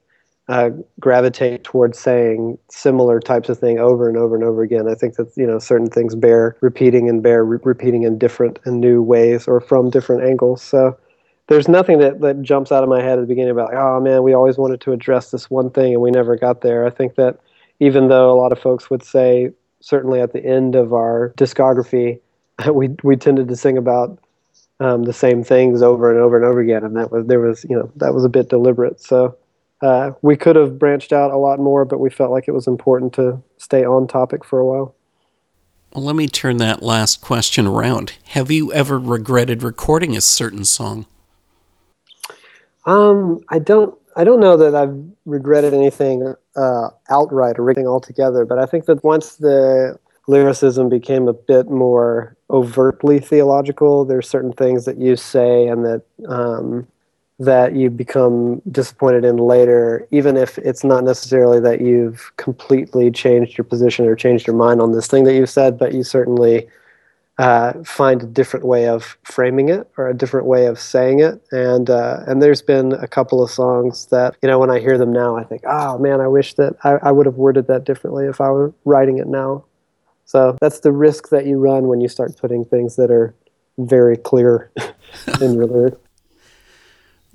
uh, 0.50 0.72
gravitate 1.00 1.64
towards 1.64 2.00
saying 2.00 2.58
similar 2.70 3.20
types 3.20 3.50
of 3.50 3.60
thing 3.60 3.78
over 3.78 4.10
and 4.10 4.18
over 4.18 4.34
and 4.34 4.44
over 4.44 4.64
again. 4.64 4.88
I 4.90 4.96
think 4.96 5.16
that 5.16 5.32
you 5.38 5.46
know 5.46 5.60
certain 5.60 5.90
things 5.90 6.16
bear 6.16 6.58
repeating 6.60 7.08
and 7.08 7.22
bear 7.22 7.46
re- 7.46 7.60
repeating 7.64 8.02
in 8.02 8.18
different 8.18 8.60
and 8.66 8.82
new 8.82 9.02
ways 9.02 9.48
or 9.48 9.62
from 9.62 9.92
different 9.92 10.24
angles. 10.24 10.64
So 10.64 10.98
there's 11.48 11.68
nothing 11.68 12.00
that, 12.00 12.22
that 12.22 12.42
jumps 12.42 12.72
out 12.72 12.84
of 12.84 12.90
my 12.90 13.00
head 13.00 13.20
at 13.20 13.22
the 13.22 13.28
beginning 13.28 13.52
about 13.52 13.70
like, 13.70 13.80
oh 13.80 14.00
man, 14.00 14.24
we 14.24 14.34
always 14.34 14.58
wanted 14.58 14.82
to 14.82 14.92
address 14.92 15.30
this 15.30 15.52
one 15.52 15.70
thing 15.70 15.94
and 15.94 16.02
we 16.02 16.10
never 16.10 16.36
got 16.36 16.62
there. 16.62 16.86
I 16.86 16.90
think 16.90 17.14
that 17.16 17.40
even 17.80 18.08
though 18.08 18.32
a 18.32 18.38
lot 18.38 18.52
of 18.52 18.60
folks 18.60 18.90
would 18.90 19.04
say, 19.04 19.52
certainly 19.82 20.20
at 20.20 20.34
the 20.34 20.44
end 20.44 20.76
of 20.76 20.94
our 20.94 21.32
discography, 21.38 22.20
we 22.74 22.90
we 23.04 23.16
tended 23.16 23.48
to 23.50 23.56
sing 23.56 23.78
about 23.78 24.18
um, 24.80 25.04
the 25.04 25.14
same 25.14 25.44
things 25.44 25.84
over 25.84 26.10
and 26.10 26.20
over 26.20 26.38
and 26.38 26.46
over 26.46 26.60
again, 26.60 26.84
and 26.84 26.96
that 26.96 27.12
was 27.12 27.28
there 27.28 27.40
was 27.40 27.64
you 27.70 27.76
know 27.76 27.92
that 27.98 28.16
was 28.16 28.26
a 28.26 28.30
bit 28.30 28.50
deliberate. 28.50 29.00
So 29.00 29.38
uh, 29.82 30.12
we 30.22 30.36
could 30.36 30.56
have 30.56 30.78
branched 30.78 31.14
out 31.14 31.32
a 31.32 31.38
lot 31.38 31.60
more, 31.60 31.86
but 31.86 32.00
we 32.00 32.10
felt 32.10 32.32
like 32.32 32.48
it 32.48 32.54
was 32.54 32.68
important 32.68 33.14
to 33.14 33.42
stay 33.58 33.86
on 33.86 34.08
topic 34.08 34.44
for 34.44 34.60
a 34.60 34.66
while. 34.66 34.96
Well, 35.94 36.04
let 36.04 36.16
me 36.16 36.28
turn 36.28 36.58
that 36.58 36.84
last 36.84 37.22
question 37.22 37.66
around. 37.66 38.14
Have 38.30 38.52
you 38.52 38.72
ever 38.74 39.00
regretted 39.00 39.64
recording 39.64 40.16
a 40.16 40.22
certain 40.22 40.66
song? 40.66 41.06
Um, 42.86 43.42
I 43.50 43.60
don't. 43.60 43.96
I 44.16 44.24
don't 44.24 44.40
know 44.40 44.58
that 44.58 44.76
I've 44.76 44.98
regretted 45.26 45.74
anything 45.74 46.34
uh, 46.56 46.90
outright 47.10 47.58
or 47.58 47.70
anything 47.70 47.88
altogether, 47.88 48.44
but 48.44 48.60
I 48.60 48.66
think 48.66 48.86
that 48.86 49.04
once 49.04 49.36
the 49.36 49.98
lyricism 50.28 50.90
became 50.90 51.28
a 51.28 51.34
bit 51.34 51.70
more 51.70 52.36
overtly 52.50 53.20
theological, 53.20 54.04
there's 54.04 54.28
certain 54.28 54.52
things 54.52 54.86
that 54.86 54.98
you 54.98 55.16
say 55.16 55.68
and 55.68 55.86
that 55.86 56.02
um, 56.28 56.88
that 57.40 57.74
you 57.74 57.90
become 57.90 58.62
disappointed 58.70 59.24
in 59.24 59.38
later, 59.38 60.06
even 60.12 60.36
if 60.36 60.58
it's 60.58 60.84
not 60.84 61.06
necessarily 61.06 61.60
that 61.62 61.80
you've 61.80 62.32
completely 62.36 63.10
changed 63.10 63.58
your 63.58 63.64
position 63.64 64.06
or 64.06 64.16
changed 64.16 64.46
your 64.46 64.58
mind 64.58 64.82
on 64.82 64.92
this 64.92 65.08
thing 65.08 65.24
that 65.24 65.36
you 65.36 65.46
said, 65.46 65.78
but 65.78 65.94
you 65.94 66.04
certainly 66.04 66.68
uh, 67.38 67.72
find 67.86 68.22
a 68.22 68.26
different 68.26 68.66
way 68.66 68.90
of 68.90 69.18
framing 69.24 69.70
it 69.70 69.90
or 69.96 70.10
a 70.10 70.14
different 70.14 70.46
way 70.46 70.66
of 70.66 70.78
saying 70.78 71.22
it. 71.22 71.42
And 71.54 71.90
uh, 71.90 72.24
and 72.28 72.42
there's 72.42 72.62
been 72.62 72.92
a 72.92 73.08
couple 73.08 73.42
of 73.42 73.50
songs 73.50 74.08
that 74.08 74.36
you 74.42 74.50
know 74.50 74.60
when 74.60 74.70
I 74.70 74.80
hear 74.80 74.98
them 74.98 75.14
now, 75.14 75.38
I 75.38 75.46
think, 75.46 75.64
oh 75.66 75.98
man, 75.98 76.20
I 76.20 76.28
wish 76.28 76.56
that 76.56 76.76
I, 76.84 76.98
I 77.02 77.12
would 77.12 77.26
have 77.26 77.36
worded 77.36 77.68
that 77.68 77.86
differently 77.86 78.26
if 78.26 78.42
I 78.42 78.50
were 78.50 78.74
writing 78.84 79.18
it 79.18 79.28
now. 79.28 79.64
So 80.26 80.58
that's 80.60 80.82
the 80.82 80.92
risk 80.92 81.30
that 81.30 81.46
you 81.46 81.58
run 81.58 81.88
when 81.88 82.02
you 82.02 82.10
start 82.10 82.38
putting 82.38 82.66
things 82.66 82.98
that 82.98 83.10
are 83.10 83.34
very 83.78 84.18
clear 84.18 84.70
in 85.42 85.54
your 85.54 85.66
lyrics. 85.66 85.98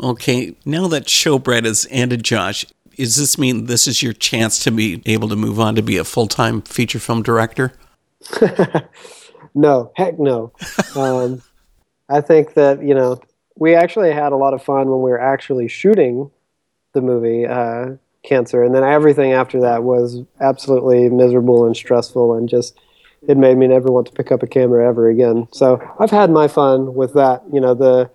Okay, 0.00 0.56
now 0.64 0.88
that 0.88 1.04
Showbread 1.04 1.64
has 1.64 1.86
ended, 1.90 2.24
Josh, 2.24 2.66
does 2.96 3.16
this 3.16 3.38
mean 3.38 3.66
this 3.66 3.86
is 3.86 4.02
your 4.02 4.12
chance 4.12 4.58
to 4.64 4.70
be 4.70 5.02
able 5.06 5.28
to 5.28 5.36
move 5.36 5.60
on 5.60 5.74
to 5.76 5.82
be 5.82 5.96
a 5.96 6.04
full 6.04 6.26
time 6.26 6.62
feature 6.62 6.98
film 6.98 7.22
director? 7.22 7.72
no, 9.54 9.92
heck 9.96 10.18
no. 10.18 10.52
Um, 10.96 11.42
I 12.08 12.20
think 12.20 12.54
that 12.54 12.82
you 12.82 12.94
know 12.94 13.20
we 13.56 13.74
actually 13.74 14.12
had 14.12 14.32
a 14.32 14.36
lot 14.36 14.54
of 14.54 14.62
fun 14.62 14.90
when 14.90 15.02
we 15.02 15.10
were 15.10 15.20
actually 15.20 15.66
shooting 15.66 16.30
the 16.92 17.00
movie 17.00 17.46
uh, 17.46 17.96
Cancer, 18.22 18.62
and 18.62 18.74
then 18.74 18.84
everything 18.84 19.32
after 19.32 19.60
that 19.60 19.82
was 19.82 20.22
absolutely 20.40 21.08
miserable 21.10 21.66
and 21.66 21.76
stressful, 21.76 22.34
and 22.34 22.48
just 22.48 22.78
it 23.26 23.36
made 23.36 23.56
me 23.56 23.66
never 23.66 23.90
want 23.90 24.06
to 24.06 24.12
pick 24.12 24.30
up 24.30 24.42
a 24.42 24.46
camera 24.46 24.88
ever 24.88 25.08
again. 25.08 25.48
So 25.52 25.80
I've 25.98 26.10
had 26.10 26.30
my 26.30 26.46
fun 26.46 26.94
with 26.94 27.14
that. 27.14 27.42
You 27.52 27.60
know 27.60 27.74
the 27.74 28.10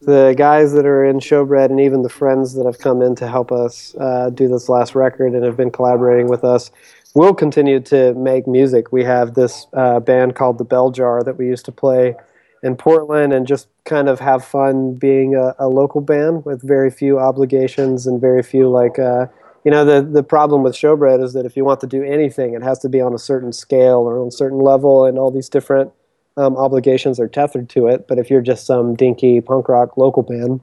the 0.00 0.34
guys 0.38 0.72
that 0.72 0.86
are 0.86 1.04
in 1.04 1.18
Showbread 1.18 1.70
and 1.70 1.80
even 1.80 2.02
the 2.02 2.08
friends 2.08 2.54
that 2.54 2.66
have 2.66 2.78
come 2.78 3.02
in 3.02 3.14
to 3.16 3.26
help 3.26 3.50
us 3.50 3.94
uh, 3.98 4.30
do 4.30 4.48
this 4.48 4.68
last 4.68 4.94
record 4.94 5.34
and 5.34 5.44
have 5.44 5.56
been 5.56 5.70
collaborating 5.70 6.28
with 6.28 6.44
us 6.44 6.70
we'll 7.14 7.34
continue 7.34 7.80
to 7.80 8.14
make 8.14 8.46
music. 8.46 8.92
We 8.92 9.04
have 9.04 9.34
this 9.34 9.66
uh, 9.72 10.00
band 10.00 10.34
called 10.34 10.58
the 10.58 10.64
Bell 10.64 10.90
Jar 10.90 11.22
that 11.24 11.36
we 11.36 11.46
used 11.46 11.64
to 11.66 11.72
play 11.72 12.14
in 12.62 12.76
Portland 12.76 13.32
and 13.32 13.46
just 13.46 13.68
kind 13.84 14.08
of 14.08 14.20
have 14.20 14.44
fun 14.44 14.94
being 14.94 15.34
a, 15.34 15.54
a 15.58 15.68
local 15.68 16.00
band 16.00 16.44
with 16.44 16.62
very 16.62 16.90
few 16.90 17.18
obligations 17.18 18.06
and 18.06 18.20
very 18.20 18.42
few 18.42 18.68
like 18.68 18.98
uh, 18.98 19.26
you 19.64 19.70
know 19.70 19.84
the 19.84 20.02
the 20.02 20.24
problem 20.24 20.64
with 20.64 20.74
showbread 20.74 21.22
is 21.22 21.32
that 21.34 21.46
if 21.46 21.56
you 21.56 21.64
want 21.64 21.80
to 21.80 21.86
do 21.86 22.02
anything 22.02 22.54
it 22.54 22.62
has 22.62 22.80
to 22.80 22.88
be 22.88 23.00
on 23.00 23.14
a 23.14 23.18
certain 23.18 23.52
scale 23.52 24.00
or 24.00 24.20
on 24.20 24.28
a 24.28 24.32
certain 24.32 24.58
level 24.58 25.04
and 25.04 25.18
all 25.18 25.30
these 25.30 25.48
different 25.48 25.92
um, 26.38 26.56
obligations 26.56 27.20
are 27.20 27.28
tethered 27.28 27.68
to 27.68 27.86
it 27.86 28.06
but 28.08 28.18
if 28.18 28.30
you're 28.30 28.40
just 28.40 28.66
some 28.66 28.94
dinky 28.94 29.40
punk 29.40 29.68
rock 29.68 29.96
local 29.96 30.22
band 30.22 30.60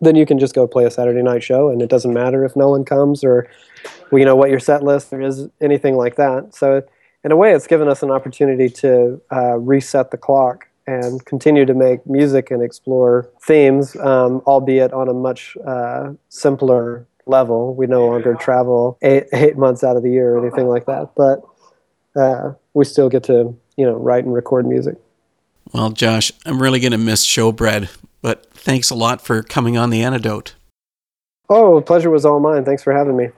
then 0.00 0.14
you 0.14 0.26
can 0.26 0.38
just 0.38 0.54
go 0.54 0.66
play 0.66 0.84
a 0.84 0.90
saturday 0.90 1.22
night 1.22 1.42
show 1.42 1.68
and 1.68 1.82
it 1.82 1.88
doesn't 1.88 2.14
matter 2.14 2.44
if 2.44 2.54
no 2.54 2.68
one 2.68 2.84
comes 2.84 3.24
or 3.24 3.48
you 4.12 4.24
know 4.24 4.36
what 4.36 4.50
your 4.50 4.60
set 4.60 4.82
list 4.82 5.12
or 5.12 5.20
is 5.20 5.48
anything 5.60 5.96
like 5.96 6.16
that 6.16 6.54
so 6.54 6.82
in 7.24 7.32
a 7.32 7.36
way 7.36 7.52
it's 7.52 7.66
given 7.66 7.88
us 7.88 8.02
an 8.02 8.10
opportunity 8.10 8.68
to 8.68 9.20
uh, 9.32 9.56
reset 9.56 10.10
the 10.10 10.16
clock 10.16 10.68
and 10.86 11.24
continue 11.24 11.64
to 11.64 11.74
make 11.74 12.06
music 12.06 12.50
and 12.50 12.62
explore 12.62 13.28
themes, 13.42 13.96
um, 13.96 14.40
albeit 14.46 14.92
on 14.92 15.08
a 15.08 15.12
much 15.12 15.56
uh, 15.66 16.12
simpler 16.28 17.06
level. 17.26 17.74
We 17.74 17.86
no 17.86 18.06
longer 18.06 18.34
travel 18.34 18.98
eight, 19.02 19.24
eight 19.32 19.58
months 19.58 19.82
out 19.82 19.96
of 19.96 20.02
the 20.02 20.10
year 20.10 20.34
or 20.34 20.46
anything 20.46 20.68
like 20.68 20.86
that, 20.86 21.10
but 21.16 21.42
uh, 22.14 22.52
we 22.74 22.84
still 22.84 23.08
get 23.08 23.24
to 23.24 23.56
you 23.76 23.84
know 23.84 23.94
write 23.94 24.24
and 24.24 24.32
record 24.32 24.66
music. 24.66 24.96
Well, 25.72 25.90
Josh, 25.90 26.32
I'm 26.44 26.62
really 26.62 26.80
going 26.80 26.92
to 26.92 26.98
miss 26.98 27.26
Showbread, 27.26 27.88
but 28.22 28.50
thanks 28.52 28.90
a 28.90 28.94
lot 28.94 29.20
for 29.20 29.42
coming 29.42 29.76
on 29.76 29.90
the 29.90 30.02
antidote. 30.02 30.54
Oh, 31.48 31.80
pleasure 31.80 32.10
was 32.10 32.24
all 32.24 32.40
mine. 32.40 32.64
Thanks 32.64 32.82
for 32.82 32.92
having 32.92 33.16
me. 33.16 33.28